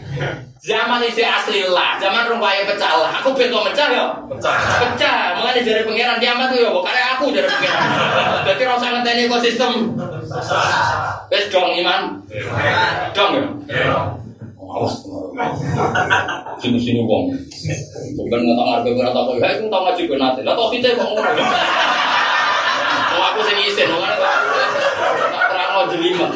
[0.58, 3.12] Zaman ini asli lah, zaman rupanya pecah lah.
[3.20, 4.06] Aku beto pecah yo.
[4.32, 6.80] Pecah, mengenai dari pangeran kiamat tuh yo.
[6.80, 7.88] Karena aku dari pangeran.
[8.48, 10.00] Jadi rasa ngenteni ekosistem.
[11.28, 12.24] Wes dong iman.
[13.12, 13.32] Dong
[13.68, 14.16] ya.
[14.68, 14.96] Awas.
[16.60, 17.32] Sini sini wong.
[18.20, 19.48] Bukan nggak harga berat apa ya?
[19.56, 20.42] Itu tahu ngaji gue nanti.
[20.44, 21.32] Lah tau kita kok ngono.
[23.08, 26.28] Mau aku sing isin, mau kan tak terang mau jelima.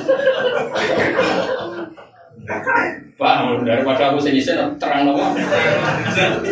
[3.22, 3.36] Pak,
[3.68, 5.26] daripada aku sing isin terang nopo.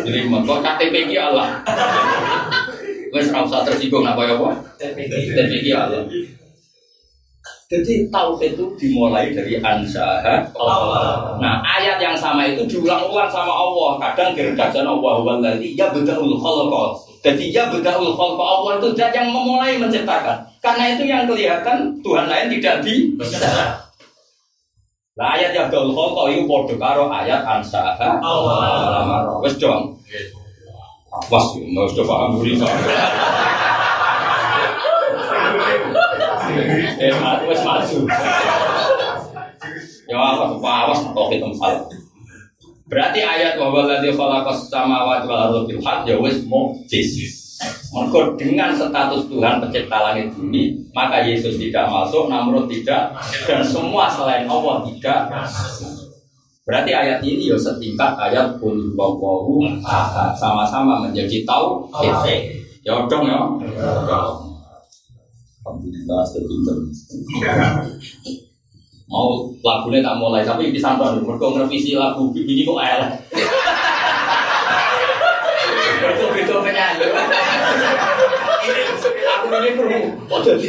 [0.04, 0.38] Jelima.
[0.44, 1.64] Kok KTP ki Allah.
[3.10, 4.54] Wes ora usah tersinggung apa ya, Pak?
[4.78, 6.06] KTP ki Allah.
[7.70, 10.42] Jadi tauhid itu dimulai dari ansaha
[11.38, 14.10] Nah ayat yang sama itu diulang-ulang sama Allah.
[14.10, 16.98] Kadang gergajan Allah Walladhi ya beda'ul khalqa.
[17.22, 20.42] Jadi ya beda'ul khalqa Allah itu zat yang memulai menciptakan.
[20.58, 23.78] Karena itu yang kelihatan Tuhan lain tidak bisa
[25.14, 29.30] Nah ayat ya beda'ul khalqa itu bodoh karo ayat ansaha Allah.
[29.46, 29.94] Wes dong
[31.10, 32.54] Awas, mau coba paham dulu
[37.00, 37.12] Eh,
[37.48, 37.98] wes maju.
[40.04, 41.88] Ya awas kok itu salah.
[42.90, 47.16] Berarti ayat wa walladzi khalaqas samawati wal arda bil haqq ya wis mukjiz.
[47.94, 53.12] Maka dengan status Tuhan pencipta langit bumi, maka Yesus tidak masuk, Namrud tidak,
[53.44, 55.28] dan semua selain Allah tidak.
[56.64, 59.66] Berarti ayat ini ya setingkat ayat pun bawahu
[60.38, 61.88] sama-sama menjadi tahu.
[62.82, 63.38] Ya dong ya.
[65.60, 66.76] Alhamdulillah sepinter.
[69.10, 71.26] Mau lagunya tak mulai, tapi bisa nonton.
[71.26, 73.12] Mereka ngerevisi lagu ini kok elek.
[76.00, 77.06] Betul-betul penyanyi.
[79.20, 80.00] Aku ini perlu.
[80.32, 80.68] Oh jadi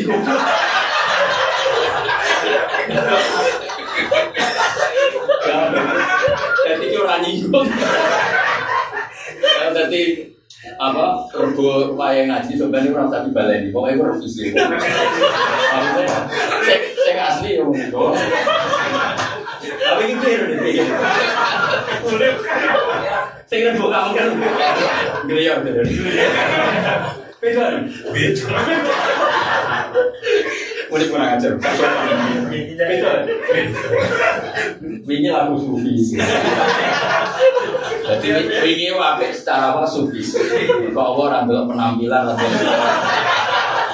[6.61, 7.67] Jadi itu orang nyinggung.
[9.71, 10.03] Jadi
[10.77, 11.25] apa?
[11.33, 13.73] Rego wayang ngaji sebenarnya orang tak dibaleni.
[13.73, 14.53] Pokoknya gue revisi
[17.01, 18.13] saya asli ya ngomong
[19.61, 20.87] tapi itu ya udah pikir
[23.45, 24.29] saya kira buka kamu kan.
[25.27, 25.83] Geliyor gitu beda.
[27.41, 27.65] Beda
[30.91, 31.55] Udah kurang ajar,
[35.07, 36.19] Ini lagu sufi
[38.01, 38.27] Jadi
[38.75, 40.19] ini wape secara apa sufi.
[40.91, 42.47] Kok Allah orang penampilan atau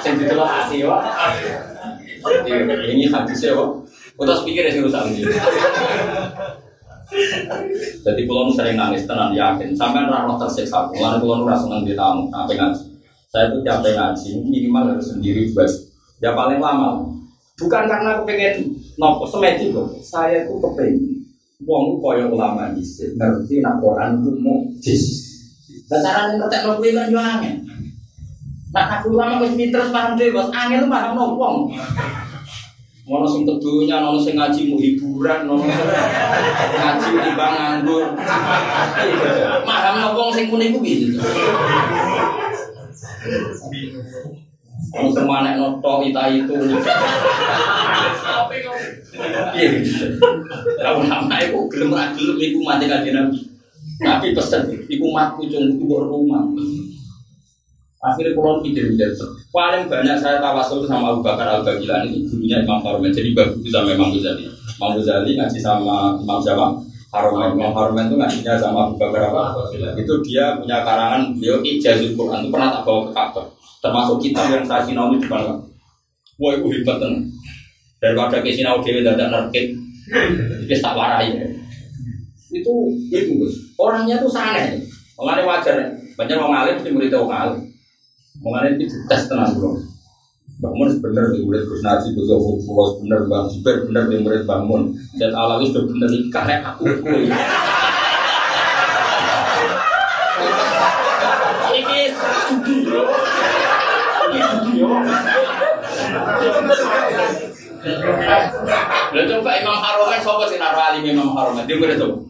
[0.02, 0.98] sing ditelok hati wa.
[2.26, 2.50] Jadi
[2.98, 3.78] ini hadisnya wa.
[4.18, 5.22] Udah pikir ya sih rusak ini.
[8.02, 9.70] Jadi pulau sering nangis tenang yakin.
[9.78, 10.90] Sampai rano tersiksa.
[10.90, 12.26] Mulai pulau nurah seneng di tamu.
[12.34, 12.84] Apa ngaji?
[13.30, 15.68] Saya tuh capek ngaji minimal harus sendiri buat
[16.18, 17.06] ya paling lama.
[17.58, 19.98] Bukan karena aku pengen nopo semedi kok.
[19.98, 21.26] Saya tuh kepengen
[21.66, 25.26] wong kaya ulama dhisik ngerti nak Quran ku mukjiz.
[25.90, 27.54] Lah carane ngerti no kuwi kan angel.
[28.68, 30.52] Nak aku ulama wis pinter paham dhewe, Bos.
[30.54, 31.56] Angel paham no wong.
[33.08, 38.04] Ono sing kedunya, ono sing ngaji mu hiburan, ono ngaji timbang nganggur.
[39.64, 41.16] Paham no wong sing kune ku gitu.
[44.94, 46.54] Ono sing manek noto ita itu.
[49.58, 49.70] Iya.
[50.80, 53.38] Lah ulama iku gelem ra iku mati kanjeng Nabi.
[53.98, 56.46] Nabi pesen iku matku cung keluar rumah.
[57.98, 58.94] Akhirnya kalau pikir
[59.50, 63.58] paling banyak saya tawasul sama Abu Bakar Al Bagilan itu gurunya Imam Harumen jadi bagus
[63.74, 64.46] sama Imam Ghazali.
[64.46, 66.78] Imam Ghazali ngaji sama Imam siapa?
[67.10, 67.58] Harumen.
[67.58, 69.66] Imam Harumen itu ngajinya sama Abu Bakar apa?
[69.98, 73.57] Itu dia punya karangan beliau Ijazul Quran itu pernah tak bawa ke Ka'bah.
[73.88, 75.48] Termasuk kitab yang saya sinau di depan.
[76.36, 77.24] Wah itu hebat tenang.
[77.98, 79.74] Daripada ke sinau dewi tidak nerkit,
[80.68, 81.32] kita tak warai.
[82.52, 83.32] Itu itu
[83.80, 84.76] orangnya tuh saneh.
[85.18, 85.74] Mengenai wajar,
[86.14, 87.60] banyak orang alim mesti murid orang alim.
[88.44, 89.74] Mengenai itu tes tenang bro.
[90.60, 94.42] Bangun bener di murid Gus Naji, Gus Yofu, Pulau bener, Bang Zubair bener di murid
[94.46, 94.94] bangun.
[95.16, 96.86] Dan Alawi sudah bener karek aku.
[101.72, 101.98] Ini
[102.46, 102.76] judi.
[104.28, 104.82] Ini judi
[109.08, 111.64] Lalu coba Imam Haromen, siapa sih naruh alim Imam Haromen?
[111.64, 112.26] Dia murid tuh.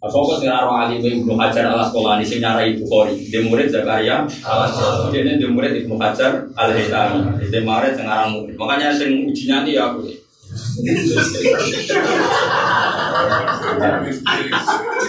[0.00, 4.64] Sopo sing aran alim Ibnu Hajar al Asqalani sing nyarai Bukhari, dia murid Zakaria al
[4.64, 5.12] Asqalani.
[5.12, 7.36] Dia dia murid Ibnu Hajar al Haytami.
[7.52, 8.56] Dia murid sing aran murid.
[8.56, 10.08] Makanya sing uji nanti ya aku.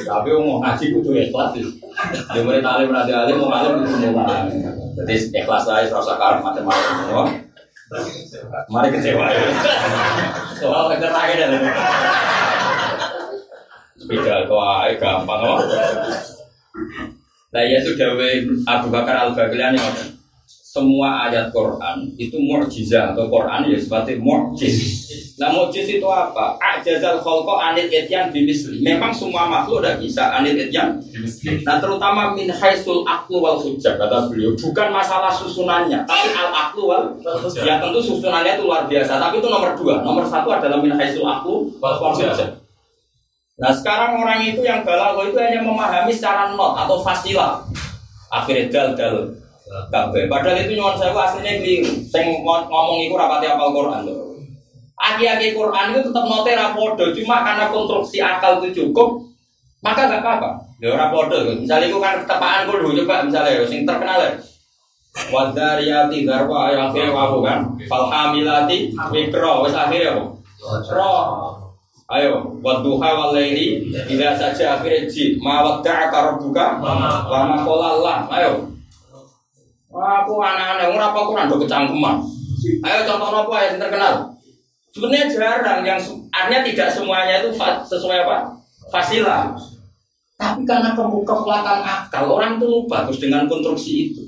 [0.03, 1.55] Tapi mau ngaji kudu ikhlas.
[2.35, 4.27] Dia murid alim rada alim mau alim kudu mau.
[4.91, 7.23] Jadi ikhlas aja rasa karep macam-macam semua.
[8.71, 9.25] Mari kecewa.
[10.59, 11.51] Soal kecerdasan dan
[13.99, 15.59] sepeda ae gampang kok.
[17.51, 18.29] Nah ya dawe
[18.63, 19.77] Abu Bakar Al Baghdadi
[20.71, 25.03] semua ayat Quran itu mukjizat atau Quran ya seperti mukjiz.
[25.35, 26.55] Nah mukjiz itu apa?
[26.63, 28.79] Ajazal khalqa anil ityan bimisli.
[28.79, 30.95] Memang semua makhluk udah bisa anil ityan.
[31.67, 34.55] Nah terutama min haisul aklu wal hujjah kata beliau.
[34.55, 37.19] Bukan masalah susunannya, tapi al aklu wal
[37.59, 39.19] Ya tentu susunannya itu luar biasa.
[39.19, 39.99] Tapi itu nomor dua.
[40.07, 42.31] Nomor satu adalah min haisul aklu wal hujjah.
[43.59, 47.59] Nah sekarang orang itu yang balago itu hanya memahami secara not atau fasilah.
[48.31, 49.40] Akhirnya dal dal
[49.91, 50.27] kabeh.
[50.27, 51.91] Padahal itu nyuwun saya aslinya keliru.
[52.07, 54.35] Sing ngomong itu rapati apal Quran loh.
[55.01, 59.25] Aki-aki Quran itu tetap note rapodo, cuma karena konstruksi akal itu cukup,
[59.81, 60.61] maka gak apa-apa.
[60.77, 61.41] Ya rapodo.
[61.57, 64.31] Misalnya itu kan tepaan kudu coba misalnya sing terkenal ya.
[65.11, 67.65] Wadariyati darwa yang akhirnya wabu kan.
[67.89, 70.23] Falhamilati mikro wes akhirnya apa?
[70.93, 71.25] Roh.
[72.11, 76.91] Ayo, wadduha wal laili idza saja akhirnya ji ma wadda'aka rabbuka wa
[77.47, 78.03] ma qala
[80.01, 82.15] Aku anak-anak ora apa Quran do kecangkeman.
[82.81, 84.13] Ayo contoh apa yang terkenal?
[84.91, 86.01] Sebenarnya jarang yang
[86.33, 87.53] artinya tidak semuanya itu
[87.85, 88.57] sesuai apa?
[88.89, 89.53] Fasilah.
[90.41, 94.25] Tapi karena kekuatan akal orang itu terus dengan konstruksi itu.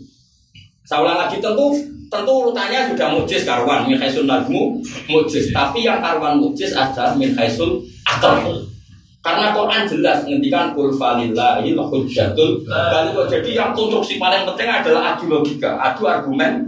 [0.86, 1.74] Saya ulang lagi tentu
[2.14, 4.78] tentu urutannya sudah mujiz karwan min khaisul najmu
[5.10, 8.38] mujiz tapi yang karwan mujiz adalah min khaisul akal
[9.24, 15.32] karena Quran jelas menghentikan kul falillahi hujjatul baligh jadi yang konstruksi paling penting adalah adu
[15.32, 16.68] logika adu argumen.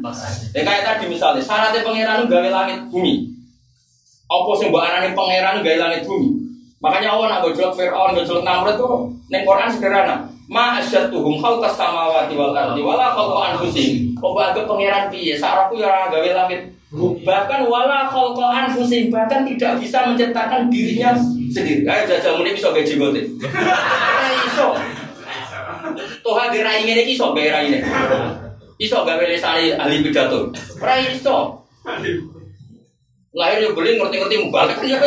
[0.55, 3.27] Ya kayak tadi misalnya syaratnya pangeran gawe langit bumi.
[4.31, 6.31] Apa sih mbak anane pangeran gawe langit bumi?
[6.79, 10.15] Makanya Allah nak gojlok Fir'aun gojlok Namrud tuh neng Quran sederhana.
[10.47, 14.15] Ma asyatuhum khalqas samawati wal ardi wala khalqa anfusihim.
[14.15, 15.35] Kok anggap pangeran piye?
[15.35, 16.71] Saraku ya gawe langit
[17.27, 21.11] bahkan wala khalqa anfusihim bahkan tidak bisa menciptakan dirinya
[21.51, 21.83] sendiri.
[21.83, 23.21] Ayo jajal muni bisa gaji gote
[24.47, 24.67] iso.
[26.23, 27.79] Toh hadir rai ngene iso gawe rai ini
[28.79, 30.51] iso gawe lesane ahli pidato?
[30.79, 31.63] Ora iso.
[33.35, 34.97] Lahir yo beli ngerti-ngerti mubalik kan ya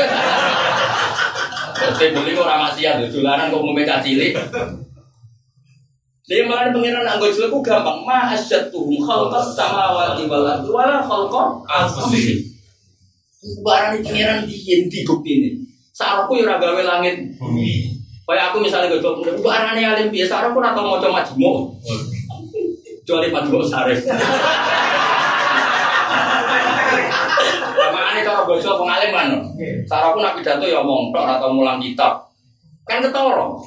[2.13, 3.73] beli orang maksiat, dolanan kok mau
[4.05, 4.37] cilik.
[6.29, 8.05] Dia malah pengiran anggota jelekku gampang.
[8.05, 12.53] Ma asyatuhum khalqas samawati wal ardi wala khalqa anfusihim.
[13.65, 15.51] Barang pengiran di bukti ini.
[15.97, 17.97] Sarapku ya ora gawe langit bumi.
[18.29, 21.73] Kayak aku misalnya gue coba, gue arane alim biasa, aku atau mau coba majmu,
[23.01, 24.05] kecuali majmu sarif.
[27.73, 29.29] Makanya kalau gue coba pengalim kan,
[29.89, 32.29] sarapku nak pidato ya omong tok atau mulang kitab,
[32.85, 33.65] kan ketoro.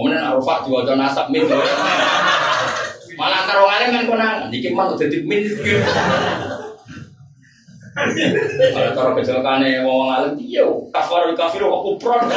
[0.00, 1.44] Kemudian arufah diwajah nasab min.
[3.20, 5.44] Malah antar wong alim kan konangan, iki mah dadi min.
[8.72, 12.32] Kalau cara kecelakaane wong alim iya kafar kafir kok kupron.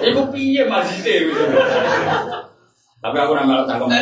[0.00, 1.44] Iku piye masjide gitu.
[3.04, 4.00] Tapi aku ora melok cangkem.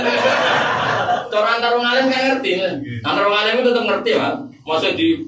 [1.26, 2.62] Cara antar wong alim kan ngerti.
[3.02, 4.46] Antar wong alim itu tetep ngerti, Mas.
[4.62, 5.18] Maksud di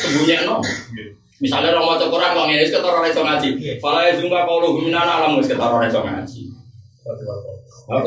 [0.00, 0.64] sembunyikan
[1.44, 3.48] Misalnya orang mau Quran kok ngene ketara ora iso ngaji.
[3.76, 6.42] Fala ya zunga qaulu minana alam wis ketara ora iso ngaji.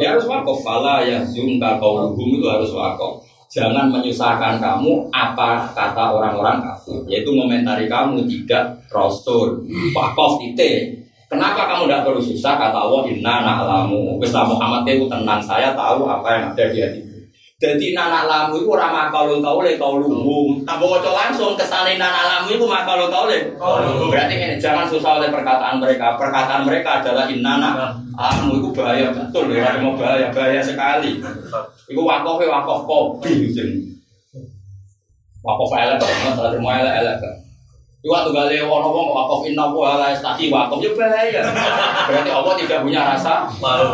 [0.02, 0.58] Ya harus wakaf.
[0.65, 3.21] Fala ya zunga qaulu itu harus wakaf.
[3.54, 9.62] Jangan menyusahkan kamu apa kata orang-orang kafir, yaitu komentari kamu tidak rasul.
[9.94, 10.98] Wakaf itu.
[11.27, 12.56] Kenapa kamu tidak perlu susah?
[12.56, 14.15] Kata Allah, Inna na'lamu.
[14.23, 17.06] Islam Muhammad itu tenang, saya tahu apa yang ada di hati
[17.58, 19.41] jadi nanak lamu itu orang makhluk
[19.81, 20.62] kau lumum.
[20.62, 23.49] Tanpa kocok langsung ke sana nanak lamu itu kau le.
[24.13, 26.21] Berarti ini jangan susah oleh perkataan mereka.
[26.21, 29.73] Perkataan mereka adalah inana lamu itu bahaya betul ya.
[29.81, 31.17] Mau bahaya bahaya sekali.
[31.89, 33.65] Itu wakof wakof kopi gitu.
[35.41, 36.33] Wakof elek banget.
[36.37, 37.17] Tadi mau elek elek.
[38.05, 41.41] Itu waktu gali orang ngomong wakof inna wa ala estaki wakof ya bahaya.
[42.05, 43.89] Berarti Allah tidak punya rasa malu.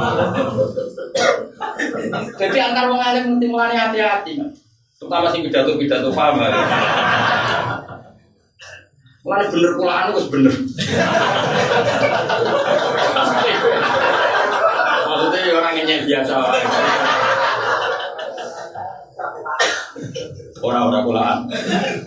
[2.39, 4.34] Jadi antar wong alim mesti mulane hati-hati.
[4.98, 6.41] Terutama sing pidato-pidato paham.
[6.41, 6.50] ya.
[9.24, 10.54] Mulane bener kulaan wis bener.
[15.04, 16.34] Maksudnya ya orang yang biasa.
[20.64, 21.38] Orang-orang kulaan.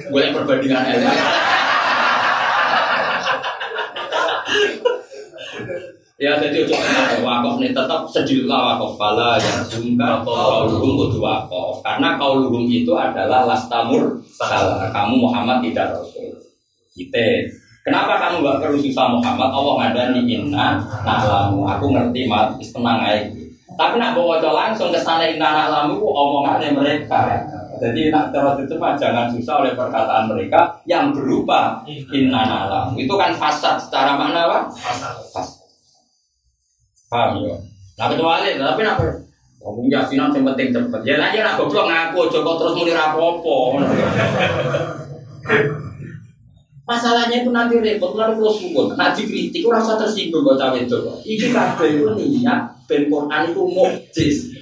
[0.09, 1.13] Boleh perbandingan ilmu.
[6.17, 11.85] Ya jadi ojo kena wakaf nih tetap sedihlah wakaf pala ya sungka kauluhum kudu wakaf.
[11.85, 14.89] Karena kauluhum itu adalah lastamur salah.
[14.97, 16.33] Kamu Muhammad tidak rasul.
[16.97, 17.53] Kita
[17.85, 19.53] kenapa kamu gak perlu susah Muhammad?
[19.53, 21.69] Allah ngadani inna na'lamu.
[21.69, 22.57] Aku ngerti mat.
[22.57, 23.47] Wis tenang aja
[23.77, 27.45] tapi nak bawa langsung ke sana inna na'lamu omongannya mereka.
[27.77, 32.97] Jadi nak terus itu mah jangan susah oleh perkataan mereka yang berupa inna na'lamu.
[32.97, 34.59] Itu kan fasad secara makna apa?
[34.73, 35.56] Fasad.
[37.07, 37.55] Paham ya?
[37.97, 38.99] Nah kecuali, tapi nak
[39.67, 41.01] Ngomong yasinan yang penting cepet.
[41.03, 43.75] Ya lah ya goblok ngaku aja kok terus muni rapopo.
[46.87, 48.95] Masalahnya itu nanti repot lalu kalau sumpun.
[48.95, 50.95] Nanti kritik ora usah tersinggung kok cawe itu.
[51.27, 54.55] Iki kabeh itu niat ben Quran itu mukjiz.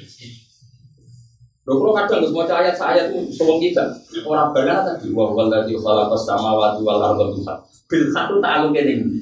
[1.69, 3.85] Lho kalau kadang semua ayat ayat itu sewong kita
[4.25, 9.21] orang benar tadi wa wal ladzi khalaqas samawati wal arda bil haq itu ta'aluk ini.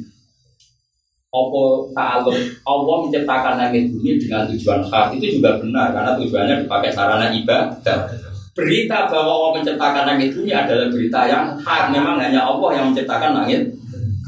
[1.32, 6.92] Apa ta'aluk Allah menciptakan langit bumi dengan tujuan hak itu juga benar karena tujuannya dipakai
[6.92, 8.04] sarana ibadah.
[8.52, 11.88] Berita bahwa Allah menciptakan langit bumi adalah berita yang hak.
[11.88, 13.64] Memang hanya Allah yang menciptakan langit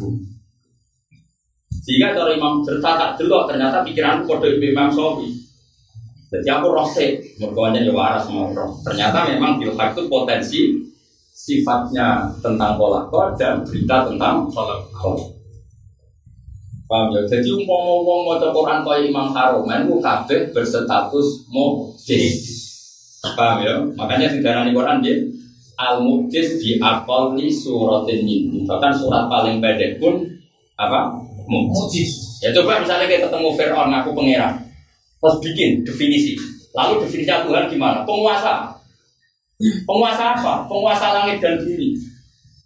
[0.00, 0.24] bumi.
[1.84, 5.28] Sehingga kalau Imam cerita tak delok ternyata pikiranku kode Imam Sofi.
[6.32, 8.48] Jadi aku rosek, mergonya ya waras mau.
[8.80, 10.60] Ternyata memang bilhak itu potensi
[11.36, 13.04] sifatnya tentang pola
[13.36, 14.80] dan berita tentang pola.
[16.84, 17.20] Paham ya?
[17.24, 22.44] Jadi umpama wong maca Quran kaya Imam Haromen ku kabeh berstatus mukjiz.
[23.24, 23.74] Paham ya?
[23.96, 25.16] Makanya sing darani Quran dia
[25.80, 28.68] al mukjiz di aqalli suratin ini.
[28.68, 30.20] Bahkan surat paling pendek pun
[30.76, 31.16] apa?
[31.48, 32.40] Mukjiz.
[32.44, 34.54] Ya coba misalnya kita ketemu Fir'aun ngaku pangeran.
[35.24, 36.36] Terus bikin definisi.
[36.76, 38.04] Lalu definisinya Tuhan gimana?
[38.04, 38.76] Penguasa.
[39.88, 40.68] Penguasa apa?
[40.68, 41.96] Penguasa langit dan bumi.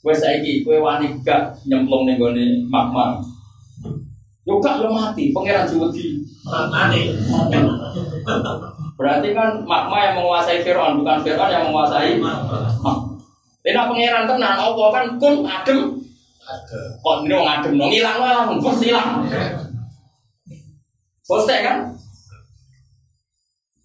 [0.02, 2.30] Kue saiki, kue wani gak nyemplung nih gue
[2.66, 3.22] magma.
[4.48, 6.24] Yo gak yo mati, pangeran Juwedi.
[8.96, 13.12] Berarti kan magma yang menguasai Fir'aun, bukan Fir'aun yang menguasai magma.
[13.60, 16.00] Ini pangeran tenan, apa kan kun adem.
[17.04, 19.20] Kok ini wong adem dong, hilang lah, bos hilang.
[21.28, 21.78] Selesai kan?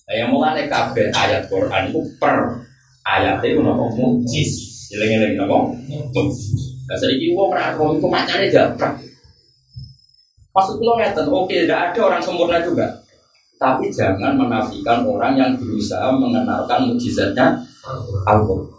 [0.08, 2.64] Nah, yang mulai kabeh ayat Quran itu per
[3.04, 4.52] ayat itu nopo mujis.
[4.96, 6.56] Eling-eling nopo mujis.
[6.88, 8.96] Nah, saiki wong ora roh iku macane japrak.
[10.54, 12.86] Maksud lo ngeten, oke, tidak ada orang sempurna juga.
[13.58, 17.58] Tapi jangan menafikan orang yang berusaha mengenalkan mujizatnya
[18.30, 18.70] Al-Quran.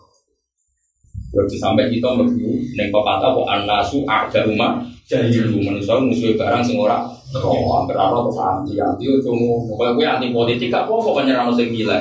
[1.35, 6.79] Berarti sampai kita mlebu ning pepatah kok anasu ada rumah jahilu manusia musuh barang sing
[6.79, 11.21] ora roh hampir ora terus anti anti cuma pokoknya gue anti politik gak apa apa
[11.27, 11.99] nyerang sing gila.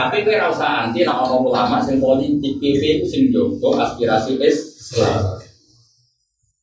[0.00, 5.43] Tapi gue ora usah anti ono ulama sing politik PP itu sing jogo aspirasi Islam.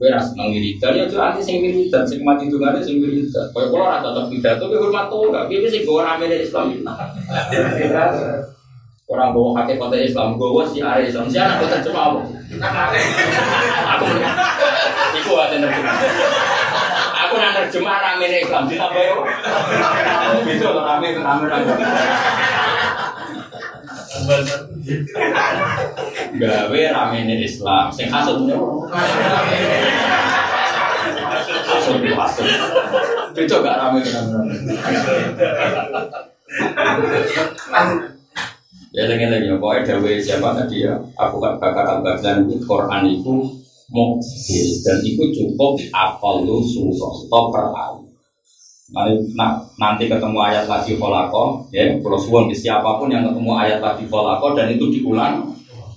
[0.02, 3.46] Gue ora seneng wiridan ya tuh anti sing wiridan sing mati dungane sing wiridan.
[3.54, 6.74] Koyo kula ora tetep pidato gue hormat tuh gak PP sing gue rame Islam.
[9.06, 12.20] Orang bawa kakek kota Islam, gue si area Islam, si anak kota cuma apa?
[13.94, 14.04] Aku
[15.22, 15.96] Iku ada nerjemah.
[17.22, 19.22] Aku nang nerjemah rame Islam ditambah yo.
[20.50, 20.66] Itu.
[26.36, 28.44] Gawe rame Islam, sing hasut
[31.68, 32.48] Hasut hasut.
[33.32, 34.04] Itu gak rame.
[38.92, 43.08] Ya lagi lagi ya, pokoknya dawe siapa tadi ya, aku kan bakal al itu Quran
[43.08, 43.36] itu
[43.88, 47.96] mukjiz dan itu cukup apal lu surah atau per ayat.
[47.96, 48.01] Mari
[48.92, 54.04] nah, nanti ketemu ayat lagi kolako, ya kalau suwon siapa pun yang ketemu ayat lagi
[54.12, 55.48] kolako dan itu diulang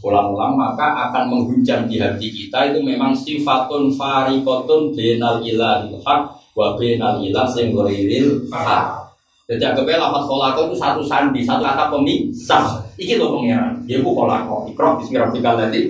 [0.05, 6.23] ulang-ulang maka akan menghujam di hati kita itu memang sifatun farikotun benal ilahil haq
[6.53, 9.01] wa benal ilah sing ghairil haq.
[9.45, 12.81] Jadi anggapnya lafaz kolako itu satu sandi, satu kata pemisah.
[12.97, 14.73] Iki lo pangeran, dia bu kolako.
[14.73, 15.81] Ikroh bismillahirrahmanirrahim nanti.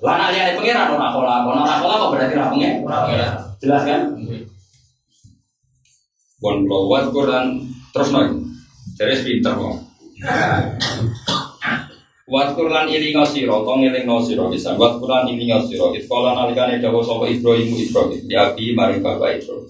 [0.00, 3.32] Lah nak lihat pangeran ora kolako, ora kolako berarti ora pangeran.
[3.60, 4.00] Jelas kan?
[6.40, 8.32] Bon lo wat Quran terus nih.
[8.96, 9.76] Jadi pinter kok.
[12.30, 14.72] Wat Quran ilinga sira, to ngelingno sira bisa.
[14.80, 15.92] Wat Quran ilinga sira.
[15.92, 19.68] Iskola nalikane dawuh sapa Ibrahim Ibrahim, ya abi maring bapak Ibrahim.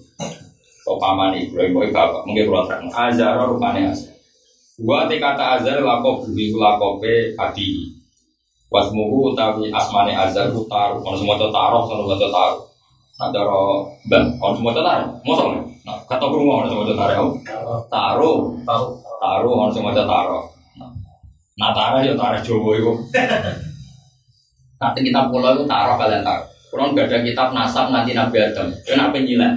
[0.87, 2.87] So paman Ibrahim, boy bapak, mungkin kurang terang.
[2.95, 4.15] Azar rupanya azar.
[4.79, 7.99] Gua te kata azar lakop budi lakope adi.
[8.71, 11.03] Wasmuhu utawi asmane azar ku taruh.
[11.03, 12.70] Kalau semua itu taruh, kalau semua itu taruh.
[13.21, 15.13] Nah, daro bang, kalau semua taruh.
[15.21, 15.61] Mosok nih.
[15.85, 17.29] Nah, kata rumah kalau semua taruh.
[17.85, 18.37] Taruh,
[19.21, 20.43] taruh, kalau semua taruh.
[21.61, 22.91] Nah, taruh ya taruh Jawa itu.
[24.81, 26.49] Nanti kita pulau itu taruh kalian taruh.
[26.73, 29.53] Kalau nggak ada kitab nasab nanti Nabi Adam, kenapa nyilat?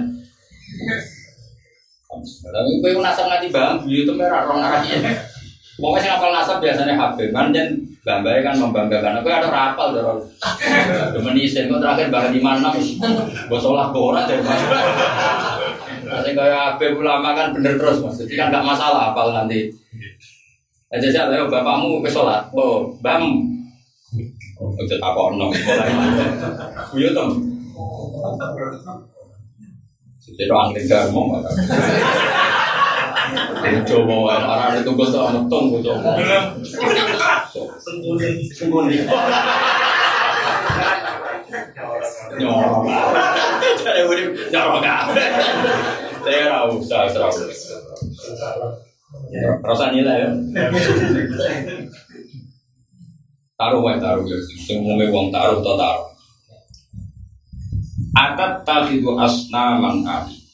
[2.45, 5.09] Tapi gue nasab nanti bang, itu merah orang arahnya.
[5.81, 9.17] Pokoknya sing apal nasab biasanya Habib kan dan Bambai kan membanggakan.
[9.17, 10.21] Aku ada rapal dorong.
[11.09, 13.01] Demen isen kok terakhir bahkan di mana nih?
[13.49, 14.61] Bosolah ora deh mas.
[16.05, 18.21] Nanti kayak Habib ulama kan bener terus mas.
[18.21, 19.73] Jadi kan nggak masalah apal nanti.
[20.93, 22.45] Aja sih, ayo bapakmu ke sholat.
[22.53, 23.41] Oh, bam.
[24.61, 25.49] Ojo takok nom.
[26.93, 27.41] Iya tom.
[30.21, 31.49] Jadi angin garmo mata.
[33.85, 36.17] Coba arah itu gue tuh metung gue coba.
[38.53, 39.05] Sembunyi.
[42.35, 42.83] Nyorok.
[43.85, 45.27] Jadi udah nyorok kabeh.
[46.25, 47.29] Saya ora usah, usah.
[49.61, 50.29] Rasa nilai ya.
[53.55, 54.37] Taruh wae taruh ya.
[54.75, 56.09] Ngomong wong taruh to taruh.
[58.15, 60.44] Atat tafidu asnaman ali.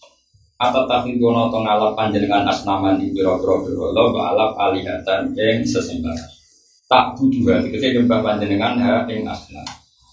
[0.62, 6.30] Atat tafidu noto ngalap panjenengan asnaman di biro-biro biro lo alap alihatan yang sesembahan.
[6.86, 9.66] Tak butuh hati, kita nyembah panjenengan ha yang asnam.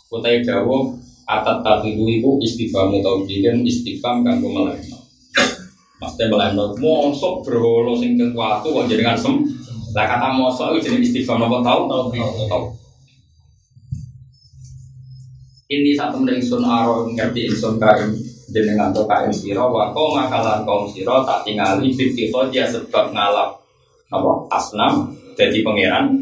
[0.09, 0.97] Kutai dawo
[1.29, 4.97] atat tafidu itu istighfar mutawikin istighfar kanggo melehno.
[6.01, 9.45] Maksudnya melehno mosok berholo sing kekuatu kok jenengan sem.
[9.93, 11.81] Lah kata mosok itu jadi istighfar apa tau?
[11.93, 12.09] Tau.
[12.49, 12.65] Tau.
[15.69, 18.17] ini satu meneng sun aro ngerti insun kain
[18.49, 23.61] jenengan to kain siro wa kau makalan kaum siro tak tingali fifty dia sebab ngalap
[24.09, 26.17] apa asnam jadi pangeran.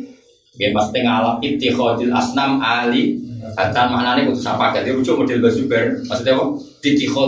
[0.56, 3.22] Dia mesti ngalap ibtihodil asnam ali.
[3.46, 6.44] Kata maknanya untuk apa jadi lucu model basuber maksudnya apa?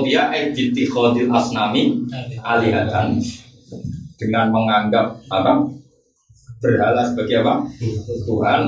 [0.03, 1.95] Dia eh ibtihodil asnami
[2.43, 3.23] alihatan.
[4.19, 5.63] Dengan menganggap apa
[6.59, 7.55] berhala sebagai apa?
[8.27, 8.61] Tuhan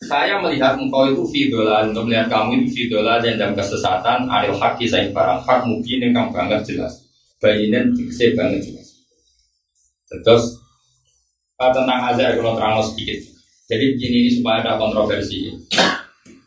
[0.00, 4.88] saya melihat engkau itu fidola untuk melihat kamu itu fidola dan dalam kesesatan adil haki
[4.88, 7.04] saya barang hak mungkin yang kamu banget jelas.
[7.36, 8.88] Bayinan dikse banget jelas.
[10.08, 10.56] Terus
[11.60, 13.20] uh, tentang azar kalau terang sedikit.
[13.68, 15.52] Jadi begini ini supaya ada kontroversi.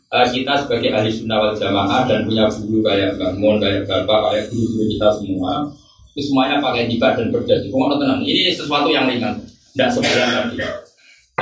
[0.10, 4.46] Uh, kita sebagai ahli sunnah wal jamaah dan punya guru kayak bangun kayak bapak kayak
[4.50, 5.54] guru-guru kita semua
[6.14, 8.22] itu semuanya pakai hibah dan kok tenang.
[8.22, 9.34] Ini sesuatu yang ringan.
[9.74, 10.58] Tidak sebenarnya tadi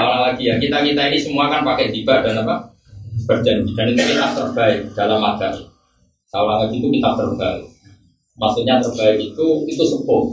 [0.02, 2.74] kalau lagi ya kita kita ini semua kan pakai tiba dan apa
[3.30, 5.62] berjanji dan itu kita terbaik dalam agama.
[6.32, 7.64] Kalau lagi itu kita terbaik.
[8.40, 10.24] Maksudnya terbaik itu itu sepuh.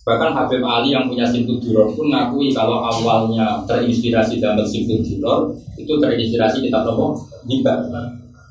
[0.00, 5.54] Bahkan Habib Ali yang punya Sintu Duror pun ngakui kalau awalnya terinspirasi dalam Sintu Duror
[5.78, 7.14] itu terinspirasi kita tahu
[7.46, 7.84] tiba.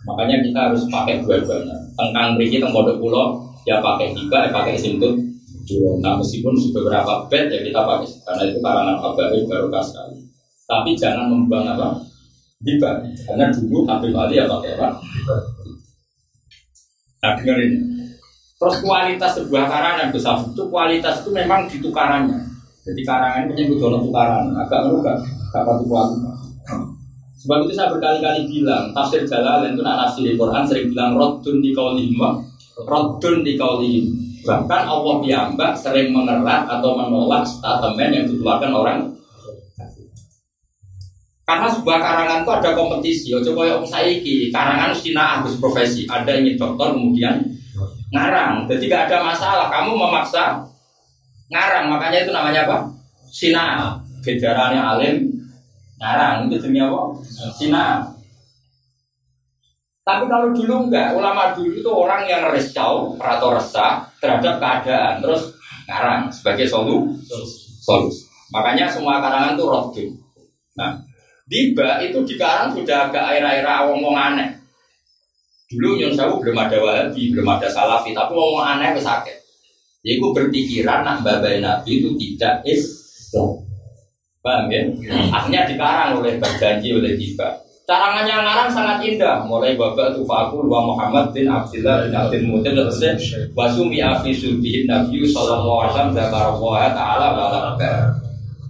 [0.07, 1.75] Makanya kita harus pakai dua-duanya.
[1.99, 5.19] Tengkang Riki, Tengkodok Pulau, ya pakai tiba, ya pakai Sintu.
[6.01, 10.28] Nah meskipun beberapa bed ya kita pakai karena itu karangan Habib baru sekali.
[10.69, 11.97] Tapi jangan membuang apa?
[12.61, 13.01] Hibah.
[13.25, 14.87] Karena dulu Habib Ali ya pakai apa?
[17.25, 17.73] Nah dengerin.
[18.59, 22.37] Terus kualitas sebuah karangan besar itu kualitas itu memang di tukarannya.
[22.85, 24.53] Jadi karangan punya butuh tukaran.
[24.53, 25.17] Agak merubah.
[25.49, 26.37] Gak kualitas.
[27.39, 31.71] Sebab itu saya berkali-kali bilang tafsir Jalalain itu nak di Quran sering bilang rodun di
[31.71, 32.19] kaulihim,
[32.83, 34.11] rodun di kaulihim.
[34.43, 38.99] Bahkan Allah piyambak sering mengerat atau menolak statement yang dikeluarkan orang
[41.49, 43.27] karena sebuah karangan itu ada kompetisi.
[43.33, 46.05] Ojo koyo om saiki, karangan Cina harus profesi.
[46.05, 47.41] Ada yang dokter kemudian
[48.13, 48.69] ngarang.
[48.69, 49.65] Jadi gak ada masalah.
[49.73, 50.61] Kamu memaksa
[51.49, 52.77] ngarang, makanya itu namanya apa?
[53.33, 53.97] Cina.
[54.21, 55.15] Gejarannya alim
[55.97, 57.17] ngarang itu demi apa?
[57.57, 58.05] Cina.
[60.05, 65.53] Tapi kalau dulu enggak, ulama dulu itu orang yang resau atau resah terhadap keadaan, terus
[65.85, 67.09] ngarang sebagai solu,
[67.81, 68.25] solusi.
[68.49, 70.05] Makanya semua karangan itu rotu.
[70.73, 70.97] Nah,
[71.49, 74.53] Diba itu di Karang sudah agak air-air wong aneh.
[75.65, 79.37] Dulu Nyun Sewu belum ada Wahabi, belum ada Salafi, tapi wong aneh wis sakit.
[80.05, 83.65] Jadi berpikiran nak babai Nabi itu tidak Islam.
[84.39, 84.87] Paham ya?
[85.33, 87.49] Akhirnya dikarang oleh berjanji oleh Diba.
[87.89, 93.01] Carangannya ngarang sangat indah, mulai babak tufaku wa Muhammad bin Abdullah bin Abdul Mutin terus
[93.57, 97.73] wasumi afi subihin Nabi sallallahu alaihi wasallam taala wa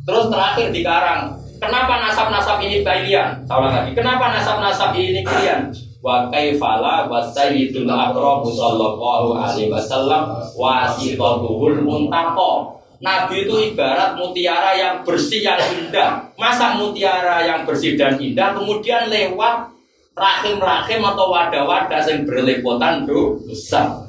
[0.08, 3.44] Terus terakhir dikarang Kenapa nasab-nasab ini kalian?
[3.44, 3.92] Salah lagi.
[3.92, 5.70] Kenapa nasab-nasab ini kalian?
[6.00, 15.08] wa kaifala wa sayyidul akram sallallahu alaihi wasallam wasitatuhul muntaqa Nabi itu ibarat mutiara yang
[15.08, 16.20] bersih yang indah.
[16.36, 19.72] Masa mutiara yang bersih dan indah kemudian lewat
[20.20, 24.04] rahim-rahim atau wadah-wadah yang berlepotan dosa.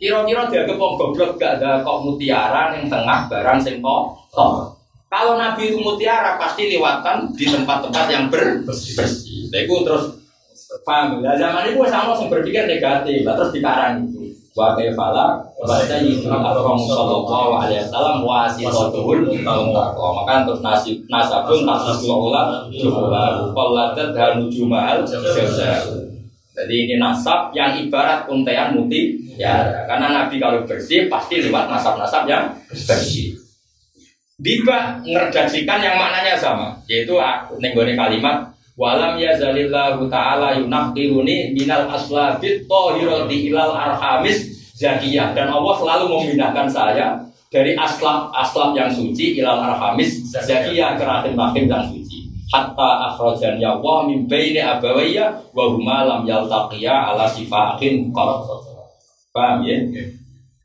[0.00, 4.79] Kira-kira dia wong goblok gak ada kok mutiara yang tengah barang sing kotor.
[5.10, 9.50] Kalau Nabi itu mutiara pasti lewatan di tempat-tempat yang bersih.
[9.50, 10.04] Nah, itu terus
[10.86, 11.18] paham.
[11.18, 16.74] Nah, zaman itu sama yang berpikir negatif, terus dikarang itu wa kaifala wa sayyidul akram
[16.74, 25.06] sallallahu alaihi wasallam wasitatul mutaqwa maka terus nasib nasabun nasibul ula jumlah qallatat hanu jumal
[25.06, 25.86] jazaa
[26.50, 32.26] jadi ini nasab yang ibarat untean muti ya karena nabi kalau bersih pasti lewat nasab-nasab
[32.26, 33.38] yang bersih
[34.40, 37.12] Diba ngerjaksikan yang maknanya sama yaitu
[37.60, 45.36] nenggone kalimat Walam ya zalillahu ta'ala yunaqiruni minal aslabit tohirati ilal arhamis zakiyah.
[45.36, 47.20] Dan Allah selalu memindahkan saya
[47.52, 52.32] dari aslab aslab yang suci ilal arhamis zakiyah ke rahim rahim yang suci.
[52.48, 58.48] Hatta akhrajan ya Allah min baini abawayya wa huma lam yaltaqiya ala sifahin qad
[59.36, 59.76] paham ya?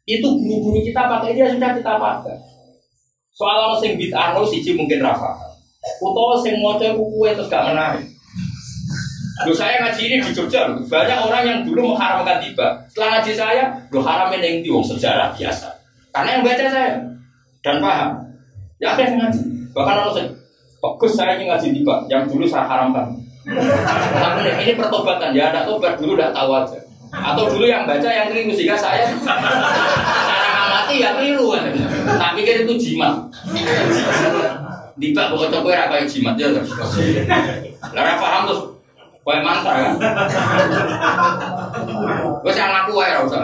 [0.08, 2.55] Itu guru-guru kita pakai dia sudah kita pakai
[3.36, 5.36] soal orang sing bid'ah siji mungkin rafa
[6.02, 8.10] Utawa sing maca kue terus gak menarik.
[9.46, 12.82] Lo saya ngaji ini di Jogja, banyak orang yang dulu mengharamkan tiba.
[12.90, 13.64] Setelah ngaji saya,
[13.94, 15.70] lo haramin yang di sejarah biasa.
[16.10, 16.92] Karena yang baca saya
[17.62, 18.10] dan paham.
[18.80, 19.42] Ya ada yang ngaji.
[19.76, 20.28] Bahkan orang saya,
[20.82, 23.12] bagus saya ini ngaji tiba, yang dulu saya haramkan.
[24.18, 26.80] Tapi ini pertobatan ya, ada tobat dulu udah tahu aja.
[27.12, 29.06] Atau dulu yang baca yang keliru sehingga saya
[30.86, 31.74] ngamati ya keliru kan.
[32.06, 33.14] Tapi kan itu jimat.
[34.96, 36.72] Tiba pokoknya gue rakyat jimat ya terus.
[37.92, 38.62] Lara paham terus
[39.26, 39.98] Kue mantra kan?
[42.46, 43.42] Gue sih ngaku ya usah.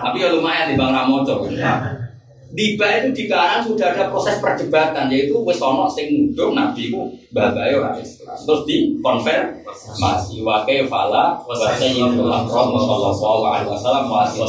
[0.00, 1.44] Tapi ya lumayan di Bang Ramojo.
[2.54, 7.74] Diba itu di kanan sudah ada proses perdebatan yaitu wes ono sing nabi ku babae
[7.74, 8.30] ora Islam.
[8.30, 9.58] Terus di konfer
[9.98, 10.46] masih
[10.86, 14.46] fala wa sayyidul akram sallallahu alaihi wasallam masih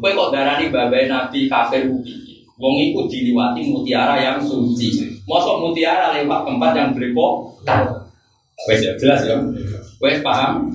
[0.00, 2.24] Kowe kok darani babae nabi kafir ubi.
[2.56, 5.20] Wong iku diliwati mutiara yang suci.
[5.28, 8.08] Mosok mutiara lewat tempat yang berlepotan.
[8.64, 9.36] Wes ya jelas ya.
[10.00, 10.72] Wes paham?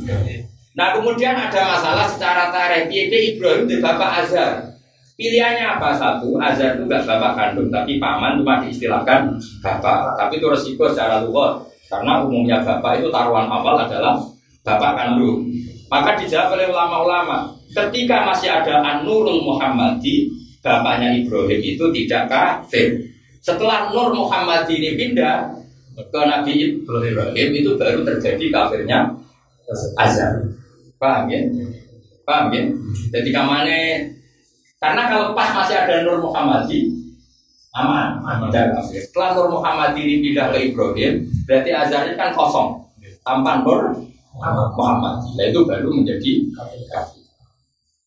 [0.78, 2.93] Nah kemudian ada masalah secara tarikh.
[2.93, 4.68] Piye Ibrahim di bapak Azhar.
[5.20, 6.39] Pilihannya apa satu?
[6.39, 10.15] Azhar itu enggak bapak kandung, tapi paman cuma diistilahkan bapak.
[10.15, 11.59] Tapi itu resiko secara luar.
[11.91, 14.15] Karena umumnya bapak itu taruhan awal adalah
[14.63, 15.43] bapak kandung.
[15.91, 17.51] Maka dijawab oleh ulama-ulama.
[17.76, 20.32] Ketika masih ada An-Nurul Muhammadi,
[20.63, 22.99] bapaknya Ibrahim itu tidak kafir.
[23.39, 25.47] Setelah Nur Muhammad ini pindah
[25.95, 29.07] ke Nabi Ibrahim itu baru terjadi kafirnya
[29.99, 30.43] Azar.
[30.99, 31.39] Paham ya?
[32.28, 32.63] Paham ya?
[33.15, 33.80] Jadi kamane
[34.80, 36.88] karena kalau pas masih ada Nur Muhammadi
[37.76, 39.04] aman, tidak kafir.
[39.06, 42.82] Setelah Nur Muhammad ini pindah ke Ibrahim, berarti ini kan kosong.
[43.22, 43.94] Tanpa Nur
[44.74, 45.22] Muhammad.
[45.36, 46.32] Nah itu baru menjadi
[46.90, 47.20] kafir.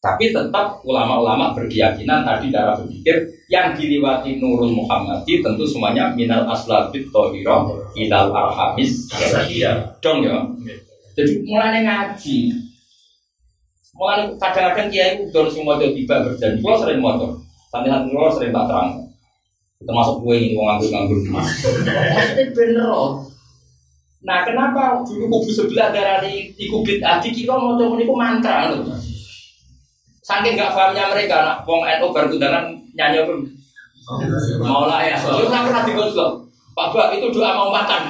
[0.03, 7.07] Tapi tetap ulama-ulama berkeyakinan tadi cara berpikir yang diliwati Nurul Muhammadi tentu semuanya minal aslabit
[7.15, 9.07] tohiro ilal arhamis.
[9.47, 10.43] Iya dong ya.
[11.15, 12.51] Jadi mulai ngaji,
[14.03, 16.59] mulai kadang-kadang kiai udah semua jadi tiba berjanji.
[16.59, 17.31] Kalau sering motor,
[17.71, 18.91] santai-santai kalau sering tak terang.
[19.83, 21.19] Termasuk gue ini mau nganggur-nganggur.
[21.31, 23.23] Maksudnya bener loh.
[24.27, 28.91] Nah kenapa dulu kubu sebelah darah di, di kubit adi kita mau coba mantra loh.
[30.23, 33.43] Saking gak pahamnya mereka, nak wong NU berkundangan nyanyi pun
[34.63, 35.19] mau lah ya.
[35.19, 36.31] Itu nggak pernah digosok.
[36.73, 38.07] Pak Bak itu doa mau makan.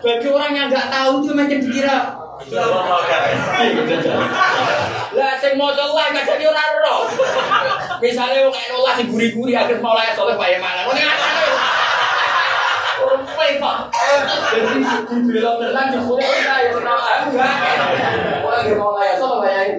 [0.00, 1.98] Bagi orang yang nggak tahu itu macam dikira.
[5.12, 7.04] Lah sing mau lah nggak jadi orang roh.
[8.00, 10.88] Misalnya wong NU lah si guri-guri akhir mau lah soleh pak Yaman.
[13.00, 13.76] Rumpai pak.
[14.56, 17.54] Jadi dibelok tenang jemputnya kita ya kenal enggak.
[18.40, 19.76] Wah lagi mau layak sama bayangin.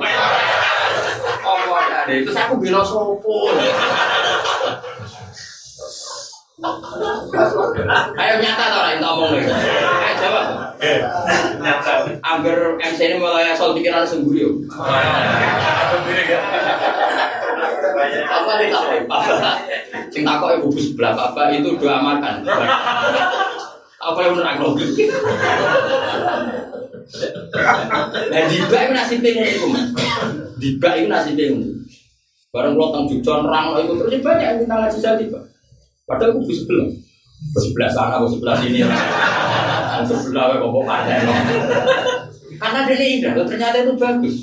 [1.42, 3.50] Oh ada itu aku belok sopo.
[8.22, 9.50] Ayo nyata tau lah ngomong nih.
[9.50, 10.46] Ayo jawab.
[11.58, 11.94] Nyata.
[12.22, 14.70] Angger MC ini mulai asal pikiran sendiri yuk.
[18.30, 19.52] Apa nih tak apa?
[20.14, 22.46] Sing takok ibu sebelah bapak itu doa makan.
[24.02, 24.90] Apa yang menerang logik?
[28.32, 29.90] Nah, diba itu nasi pengen itu mas.
[30.62, 31.86] Diba itu nasi pengen.
[32.52, 35.40] Barang lo tang jujon rang itu terus banyak yang minta ngaji saya tiba.
[36.12, 36.92] Padahal kubu sebelah.
[37.56, 38.84] Sebelah sana, sebelah sini.
[40.04, 41.16] Sebelah, ke kok ada.
[42.60, 44.36] Karena dia indah, ternyata itu bagus.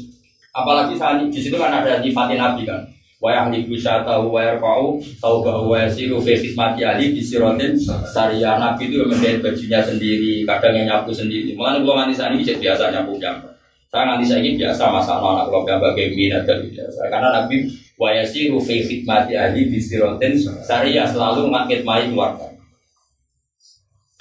[0.57, 2.83] Apalagi saat di situ kan ada nyifatin Nabi kan.
[3.19, 7.75] Wa ahli wisata tahu bahwa yasiru fi khidmati ahli di sirotin
[8.07, 11.51] syariah Nabi itu menjahit bajunya sendiri, kadang yang nyapu sendiri.
[11.59, 13.51] Mulanya kalau nanti saat ini biasa nyapu nyapu.
[13.91, 17.11] Saya nanti saya ini biasa masalah anak kalau gambar game minat dan biasa.
[17.11, 17.66] Karena Nabi
[17.99, 22.46] wa yasiru fi khidmati ahli di sirotin syariah selalu ngakit mai keluarga.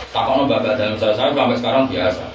[0.09, 2.25] Takono bapak dalam saya, saya sampai sekarang biasa.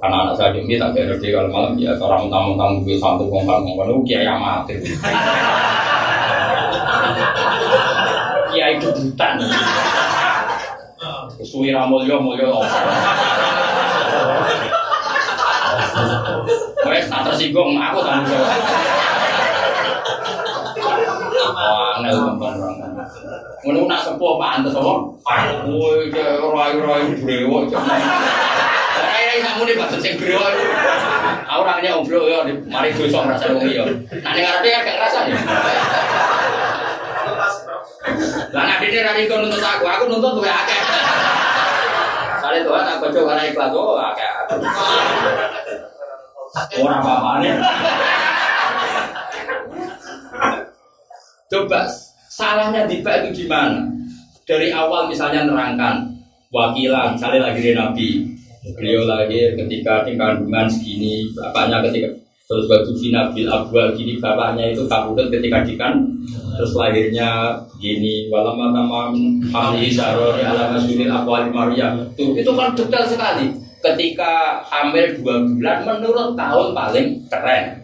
[0.00, 3.60] Karena anak saya ini tak kayak ngerti kalau malam biasa orang tamu-tamu gue satu ngomong
[3.64, 4.80] ngomong itu kiai amatir.
[8.54, 9.34] Kiai kebutan.
[11.42, 12.62] Suwi ramulyo mulyo.
[16.86, 19.23] Wes tak tersinggung aku tanggung jawab.
[22.12, 22.56] Gampang
[23.64, 24.92] Ngono nak sepuh pantes apa?
[25.64, 27.72] Woi, rai-rai brewok.
[27.72, 29.40] Rai-rai
[29.72, 30.52] bahasa sing brewok.
[31.54, 33.84] Orangnya obrol ya, mari dosa ngrasa wong iya.
[39.22, 40.80] Iso nuntut aku, aku nuntut akeh.
[42.42, 42.58] Sale
[43.48, 44.30] ikhlas oh akeh.
[46.82, 47.50] Ora apa-apane.
[51.52, 51.86] Coba
[52.32, 53.84] salahnya Dipa itu gimana?
[54.44, 56.04] Dari awal misalnya nerangkan
[56.52, 58.08] wakilan, misalnya lagi dari Nabi,
[58.76, 62.08] beliau lahir ketika di kandungan segini, bapaknya ketika
[62.44, 62.68] terus
[63.00, 66.04] Vina bil Abwal gini bapaknya itu kabudut ketika dikan
[66.54, 69.16] terus lahirnya gini walama tamam
[69.48, 71.96] hamli sarori alama suril akwali Maria.
[72.14, 73.48] Tuh itu kan detail sekali.
[73.84, 77.83] Ketika hamil dua bulan menurut tahun paling keren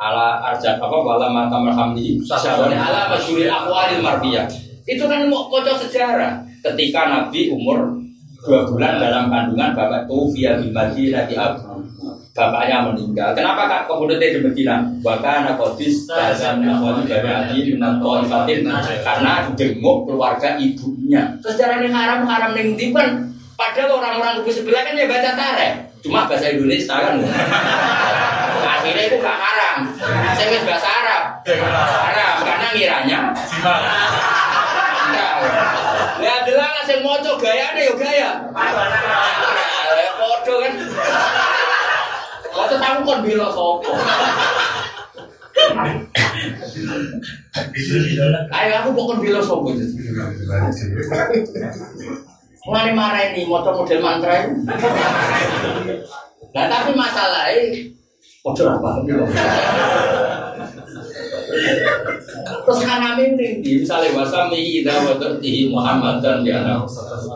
[0.00, 4.48] ala arjat apa wala mata marhamdi sasyarone ala masyuril akwalil marbiyah
[4.90, 6.42] itu kan mau kocok sejarah.
[6.60, 7.94] Ketika Nabi umur
[8.42, 11.86] dua bulan dalam kandungan bapak via di Madinah di Abu
[12.34, 13.36] bapaknya meninggal.
[13.36, 14.78] Kenapa kak kemudian di Madinah?
[15.04, 18.64] Bahkan kodis dan awal dari menato ifatin
[19.04, 21.36] karena denguk keluarga ibunya.
[21.44, 23.30] Sejarah ini haram haram yang dipen.
[23.60, 27.20] Padahal orang-orang kubu sebelah kan ya baca tareh cuma bahasa Indonesia kan
[28.62, 29.76] akhirnya itu gak haram.
[30.36, 31.22] Saya wis bahasa Arab.
[31.80, 33.18] Haram karena ngiranya.
[36.20, 38.30] Ya adalah ngasih moco gaya deh yo gaya.
[40.20, 40.72] Podo kan.
[42.50, 43.88] Waktu tamu kon bila sopo
[48.50, 49.70] Ayo aku pokon bila sopo
[52.60, 54.60] Mulai marah ini moco model mantra itu.
[56.52, 57.96] Nah tapi masalahnya
[58.40, 59.04] Ojo apa?
[62.64, 66.64] Terus kanami ini misalnya wasami ida watertihi Muhammad dan dia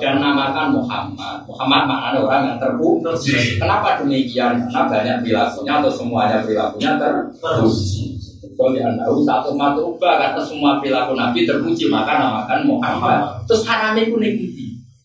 [0.00, 1.44] dan namakan Muhammad.
[1.44, 3.60] Muhammad maknanya orang yang terpuji.
[3.60, 4.64] Kenapa demikian?
[4.64, 8.16] Karena banyak perilakunya atau semuanya perilakunya terpuji.
[8.54, 13.44] Kalau tahu satu matruba karena semua perilaku Nabi terpuji maka namakan Muhammad.
[13.44, 14.32] Terus kanami itu nih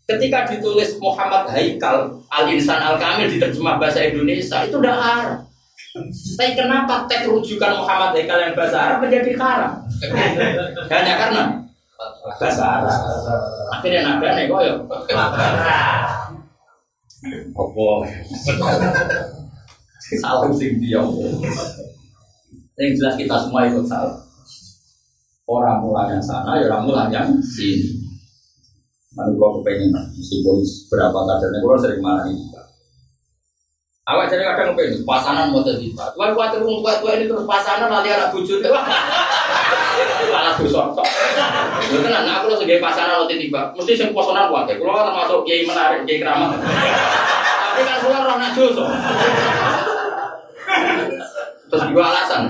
[0.10, 5.49] Ketika ditulis Muhammad Haikal Al Insan Al Kamil diterjemah bahasa Indonesia itu udah Arab.
[5.90, 9.74] Tapi kenapa teks rujukan Muhammad Haikal yang bahasa Arab menjadi haram?
[10.94, 11.42] Hanya karena
[12.38, 12.94] bahasa Arab.
[13.74, 14.86] Akhirnya nada nih koyo.
[17.58, 17.88] Apa?
[20.22, 21.02] Salah sing dia.
[22.80, 24.22] Yang jelas kita semua ikut salah.
[25.50, 27.98] Orang mulai yang sana, ya orang mulai yang sini.
[29.18, 30.62] Lalu gua kepengen meskipun
[30.94, 32.46] berapa kadarnya, gua sering marah ini.
[34.10, 36.18] Awak jadi kadang pengen pasangan mau jadi pak.
[36.18, 38.58] Tuan khawatir umum tua tua ini terus pasangan nanti anak bujur
[40.34, 40.82] malah dosa.
[41.86, 43.70] Itu kan aku sebagai pasangan lo tiba.
[43.78, 44.66] Mesti sing posonan kuat.
[44.66, 46.58] Kalau termasuk kiai menarik kiai keramat.
[46.58, 48.86] Tapi kan keluar orang nak dosa.
[51.70, 52.44] Terus juga alasan.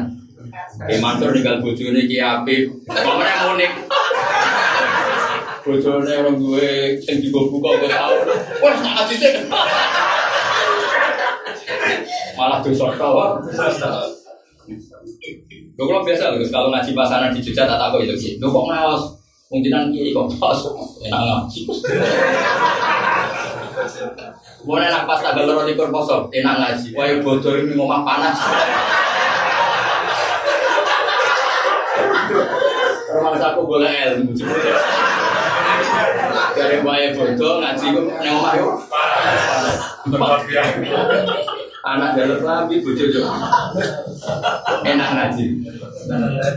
[0.87, 2.71] Kiai Mansur tinggal bujur ini kiai Habib.
[2.87, 3.73] Pemenang unik.
[5.59, 8.15] Bojone orang gue yang juga buka gue tahu.
[8.63, 9.33] Wah, kasih sih
[12.37, 13.39] malah dosa tau.
[15.79, 18.31] Gue kalau biasa loh, kalau ngaji pasaran di Jogja tak tahu itu sih.
[18.35, 19.03] Gue kok ngawas,
[19.49, 20.59] mungkinan kiai kok pas,
[21.07, 21.59] enak ngaji.
[24.59, 26.87] Gue enak pas tanggal loro di poso, enak ngaji.
[26.93, 28.37] Wah bodoh ini ngomong panas.
[33.09, 34.35] Rumah aku boleh ilmu.
[36.53, 38.73] Dari bayi bodoh ngaji ngomong yuk.
[40.11, 40.43] Panas
[41.95, 43.05] anak jalur lambi bojo
[44.85, 45.45] enak ngaji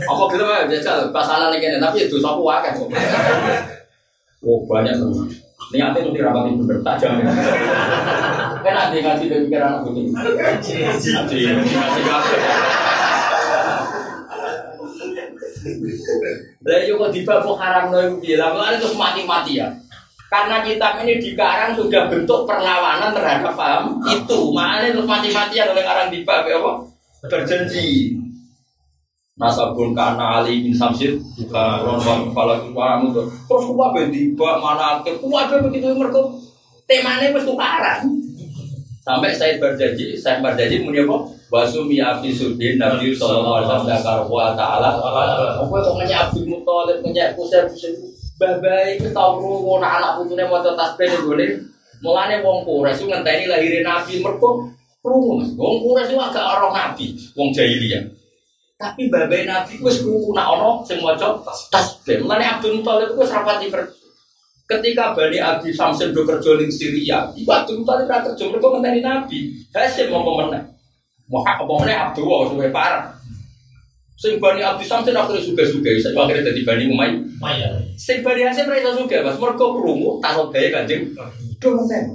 [0.03, 2.89] apa gitu mah jajal pasangan ini tapi itu sapu akeh kok
[4.43, 5.25] oh banyak tuh
[5.73, 7.17] Niatnya itu dirapati bener tajam.
[8.61, 10.05] Kan ada yang ngasih pikiran anak betul.
[10.13, 12.35] Ngaji, ngaji kafe.
[16.63, 18.35] Lah yo kok dibabuk haram iku piye?
[18.37, 19.73] Lah terus mati-mati ya.
[20.33, 24.49] Karena kitab ini dikarang sudah bentuk perlawanan terhadap paham itu.
[24.49, 26.71] Makanya terus mati-matian oleh karang ya apa?
[27.29, 28.17] Berjanji.
[29.37, 33.29] Nasabun kana Ali bin Samsir buka ronwan falak wamu tuh.
[33.29, 36.33] Terus ben dibak mana ke kuwa begitu mergo
[36.89, 38.01] temane wis tukaran.
[39.05, 41.29] Sampai saya berjanji, saya berjanji muni apa?
[41.53, 44.97] Wasumi afi sudin Nabi sallallahu alaihi wasallam dakar wa taala.
[45.61, 47.93] Apa kok Abdul Muthalib nanya Kusir Kusir
[48.39, 51.47] babai itu tau krungu nek anak putune maca tasbih ning gone.
[52.03, 54.67] Mulane wong Quraisy ngenteni lahire Nabi mergo
[54.99, 55.49] krungu Mas.
[55.55, 58.03] Wong Quraisy agak ora Nabi, wong jahiliyah.
[58.75, 61.39] Tapi babai Nabi wis krungu nek ana sing maca
[61.71, 62.21] tasbih.
[62.21, 63.71] Mulane Abdul Muthalib wis rapati.
[64.63, 69.39] Ketika Bani Abi Samsin do kerja Syria, iku Abdul Muthalib ra kerja mergo ngenteni Nabi.
[69.71, 70.73] Hasim mau pemenang.
[71.31, 71.97] Muhammad apa meneh
[72.51, 73.22] suwe parah.
[74.13, 77.81] Sing Bani Abdi Samsin akhirnya suga-suga, saya akhirnya jadi Bani Umayyah.
[77.97, 81.11] Sing Bani Hasim mereka suga, mas mereka kerungu, takut gaya kanjeng.
[81.57, 82.13] Dosen.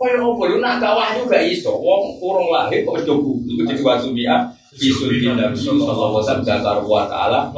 [0.00, 3.82] Kaya apa lu nak kawah juga iso, wong urung lahir kok wis buku, itu jadi
[3.84, 4.36] wasumia.
[4.72, 7.52] Bisul bin Nabi sallallahu alaihi wasallam zakar wa ta'ala.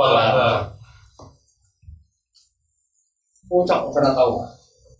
[3.47, 4.43] Kocak pernah tahu.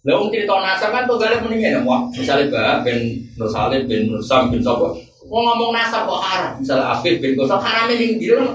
[0.07, 1.80] Lah wong cerita nasab kan tuh gale mendingin ya,
[2.14, 2.99] misalnya Mbak bin
[3.35, 4.95] Nur Salim bin Nur Sam bin Sopo,
[5.33, 8.53] mau ngomong nasab kok haram, misalnya Afif bin Kosam haram gitu kan.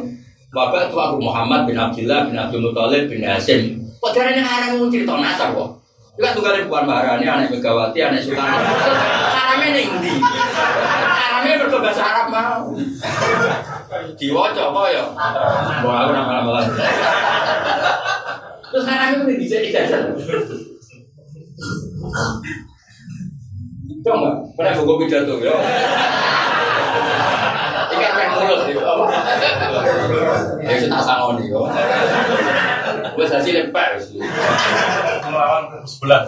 [0.54, 3.82] Bapak itu Abu Muhammad bin Abdullah bin Abdul Muthalib bin Hasim.
[3.98, 5.70] Kok caranya haram mau cerita nasab kok?
[6.22, 8.62] Kan tuh gale bukan Maharani, anak Megawati, anak Soekarno.
[9.34, 10.12] Haramnya nih di.
[11.18, 12.74] Haramnya berbahasa Arab mau.
[14.18, 15.04] Diwaca kok ya?
[15.82, 16.74] Wah aku nama-nama lagi.
[18.70, 20.02] Terus haramnya itu bisa dijajal.
[24.06, 25.58] Coba, mana buku pidato ya?
[27.88, 29.06] Ikan main mulut itu apa?
[30.64, 31.66] Ya sudah sangoni kok.
[33.16, 33.98] Gue hasil lepar.
[35.28, 36.22] Melawan sebelah.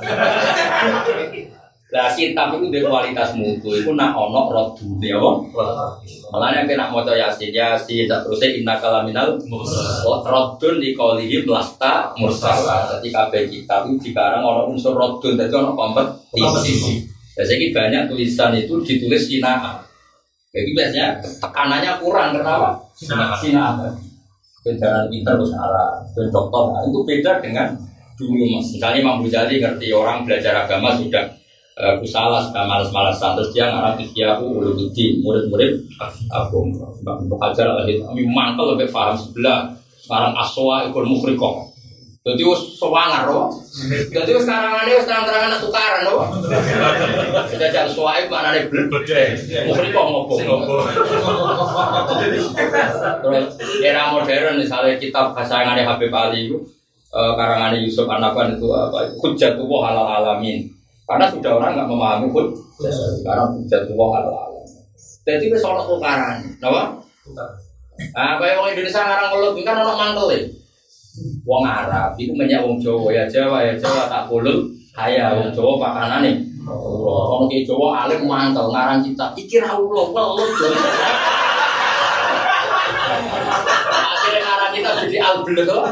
[1.89, 5.31] Lah kitab itu di kualitas mutu itu nak ono rodune apa?
[6.29, 9.41] Malahnya kena maca yasin yasin tak terusnya inna kalaminal
[10.05, 12.85] rodun di kaulihi melasta mursala.
[12.93, 17.09] Jadi kabeh kitab itu dikarang ono unsur rodun, jadi ono kompetisi.
[17.33, 19.88] Biasanya banyak tulisan itu ditulis sinaan.
[20.49, 22.69] Jadi biasanya tekanannya kurang kenapa?
[22.97, 23.93] Sinaan.
[24.59, 27.71] Kendaraan pintar bahasa Arab, dan dokter nah, itu beda dengan
[28.19, 28.75] dulu mas.
[28.75, 31.31] Misalnya Imam Ghazali ngerti orang belajar agama sudah
[31.79, 35.79] uh, kusalah sudah malas-malasan terus dia ngarang ikhyahu ulumuddin murid-murid
[36.27, 36.67] aku
[37.07, 39.71] Mbak Hajar lagi kami mantel lebih paham sebelah
[40.03, 41.68] sekarang aswa ikut mukhrikoh
[42.33, 43.47] jadi us sewangar loh
[44.09, 46.19] jadi us sekarang ini us terang-terangan tukaran loh
[47.49, 49.21] kita jadi suwaib mana nih Bede.
[49.69, 50.39] mukhrikoh ngobong
[53.19, 53.45] Terus
[53.83, 56.57] era modern misalnya kitab kasayangannya Habib Ali itu
[57.13, 59.09] eh, karangannya Yusuf Anaban itu apa?
[59.19, 60.69] Hujjatullah halal alamin.
[61.09, 62.93] Karena sudah orang nggak memahami hujjah.
[62.93, 64.67] Sekarang hujjatullah halal alamin.
[65.25, 66.97] Jadi wis ono tukaran, napa?
[68.15, 70.27] Ah, kaya wong Indonesia ngarang ngelut kan ono mangkel
[71.43, 75.73] Wong Arab itu menyak wong Jawa ya Jawa ya Jawa tak kulul kaya wong Jawa
[75.81, 76.31] pakanane.
[76.69, 80.51] Wong ki Jawa alim mangkel ngarang kita iki ra ulo welut.
[83.89, 85.83] Akhirnya ngarang kita jadi albel tuh.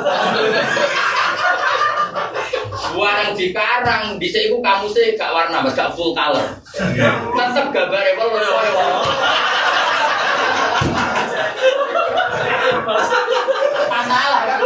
[2.98, 6.58] Warang di karang, di sini kamu sih gak warna, mas gak full color.
[6.74, 8.74] Tetep gambarnya kalau koyo.
[13.86, 14.60] Masalah kan?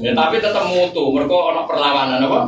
[0.00, 2.40] Ya, tapi tetap mutu, mereka ono perlawanan apa?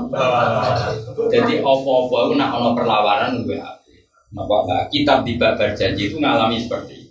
[1.29, 3.59] Jadi opo-opo itu nak ono perlawanan gue
[4.35, 7.09] nah, kitab di babar janji itu ngalami seperti.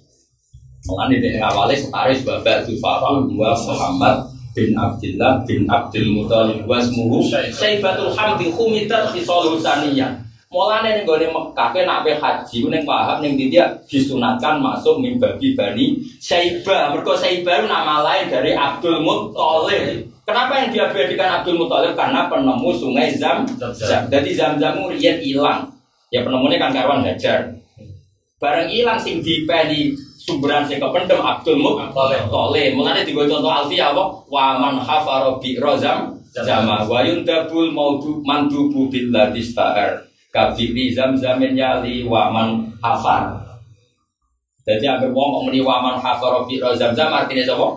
[0.87, 4.15] Makanya di awalnya setaris babar itu Fatul dua Muhammad
[4.55, 10.26] bin Abdullah bin Abdul Muthalib wa ismuhu Saibatul Hamdi Khumidat Khisalul Saniyah.
[10.57, 16.01] Mulane ning gone Mekah kowe nak haji ning Wahab ning dia disunatkan masuk mimbabi Bani
[16.17, 16.89] Saibah.
[16.89, 20.09] Mergo Saibah itu nama lain dari Abdul Muthalib.
[20.25, 21.93] Kenapa yang diabadikan Abdul Muthalib?
[21.93, 24.09] Karena penemu sungai Zam Zam.
[24.09, 25.69] Jadi Zam Zam riyen hilang.
[26.09, 27.53] Ya penemunya kan kawan Hajar.
[28.41, 32.73] Bareng hilang sing dipeni sumberan sing kependem Abdul Muthalib.
[32.73, 34.25] Mulane digo contoh Alfiyah apa?
[34.25, 39.45] Wa man hafara bi rozam zama wa yundabul maudu mandubu billati
[40.27, 43.47] stahar kabiri zam zamin yali wa man hafar.
[44.67, 47.71] Jadi agar wong kok muni waman hafara fi zam-zam artinya sapa?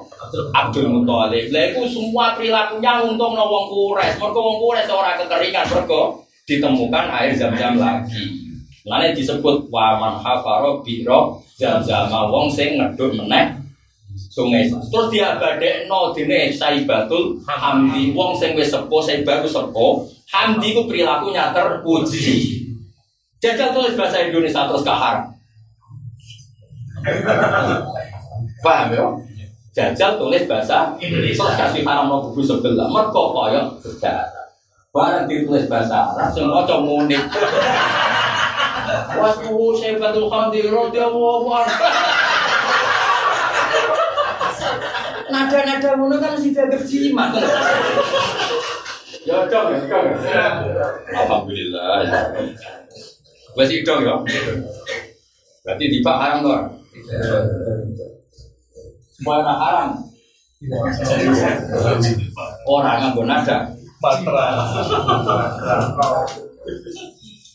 [0.51, 1.55] Abdul Muthalib.
[1.55, 4.19] Lah iku semua perilakunya untuk wong kures.
[4.19, 8.43] Mergo wong kures ora kekeringan mergo ditemukan air zam-zam lagi.
[8.83, 11.07] Lane disebut waman hafara bi
[11.55, 13.55] zam-zam wong sing ngedut meneh
[14.35, 14.67] sungai.
[14.67, 20.11] Terus dia badekno dene Saibatul Hamdi wong sing wis sepo Saibatu sepo.
[20.31, 22.63] Hamdi ku perilakunya terpuji.
[23.43, 25.27] Jajal tulis bahasa Indonesia terus kahar.
[28.63, 29.07] Paham ya?
[29.75, 31.43] Jajal tulis bahasa Indonesia.
[31.43, 32.87] Terus kasih haram no buku sebelah.
[32.87, 34.47] Mereka kaya sejarah.
[34.91, 37.23] Barang ditulis bahasa Arab, semua maca munib.
[39.15, 41.87] Wasmu syaibatul hamdi radhiyallahu anhu.
[45.31, 47.31] Nada-nada ngono kan mesti dianggap jimat.
[49.21, 50.07] Ya dong ya, dong.
[51.13, 52.09] Alhamdulillah.
[53.53, 54.17] Wes dong ya.
[55.61, 56.57] Berarti di Pak haram tuh.
[59.21, 59.89] Semua orang haram.
[62.65, 63.69] Orang nganggo nada.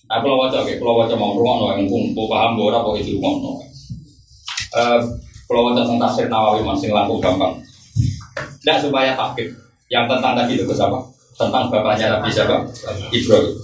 [0.06, 3.34] Aku lo wajah, kalau wajah mau rumah no, yang kumpul paham gue apa itu rumah
[3.42, 3.52] no.
[5.50, 7.58] Kalau wajah tentang tafsir Nawawi masih langsung gampang.
[8.62, 9.50] Tidak supaya takbir.
[9.90, 11.15] Yang tentang tadi itu siapa?
[11.36, 12.64] Tentang bapaknya Nabi siapa?
[13.12, 13.56] Ibrahim.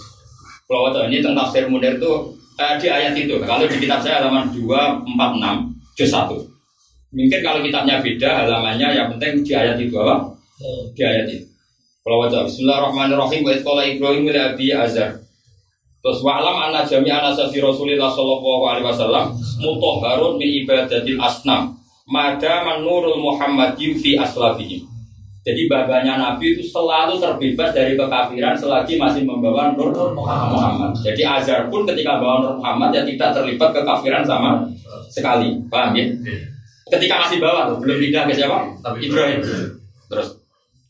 [0.67, 2.11] Kalau ini tentang tafsir Munir itu
[2.59, 3.35] eh, di ayat itu.
[3.43, 6.51] Kalau di kitab saya halaman 246 juz 1.
[7.11, 10.31] Mungkin kalau kitabnya beda halamannya yang penting di ayat itu apa?
[10.95, 11.47] Di ayat itu.
[12.01, 15.21] Kalau wajah Bismillahirrahmanirrahim wa itqala Ibrahim ila Abi Azar.
[16.01, 21.77] Terus wa'lam anna jami'a nasabi Rasulillah sallallahu alaihi wasallam mutahharun min ibadatil asnam.
[22.09, 24.90] Mada manurul Muhammadi fi aslabihim.
[25.41, 30.93] Jadi babanya Nabi itu selalu terbebas dari kekafiran selagi masih membawa nur Muhammad.
[31.01, 34.61] Jadi Azhar pun ketika bawa nur Muhammad ya tidak terlibat kekafiran sama
[35.09, 35.57] sekali.
[35.65, 36.05] Paham ya?
[36.91, 38.69] Ketika masih bawa, belum pindah ke siapa?
[39.01, 39.41] Ibrahim.
[40.11, 40.41] Terus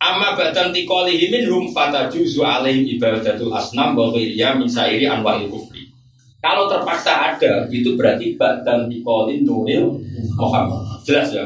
[0.01, 5.93] Amma badan tikolihi minhum fatajuzu alaihim ibadatul asnam wa ghiriya min sairi anwa'il kufri.
[6.41, 10.01] Kalau terpaksa ada, itu berarti badan tikolin nuril
[10.33, 10.81] Muhammad.
[11.05, 11.45] Jelas ya?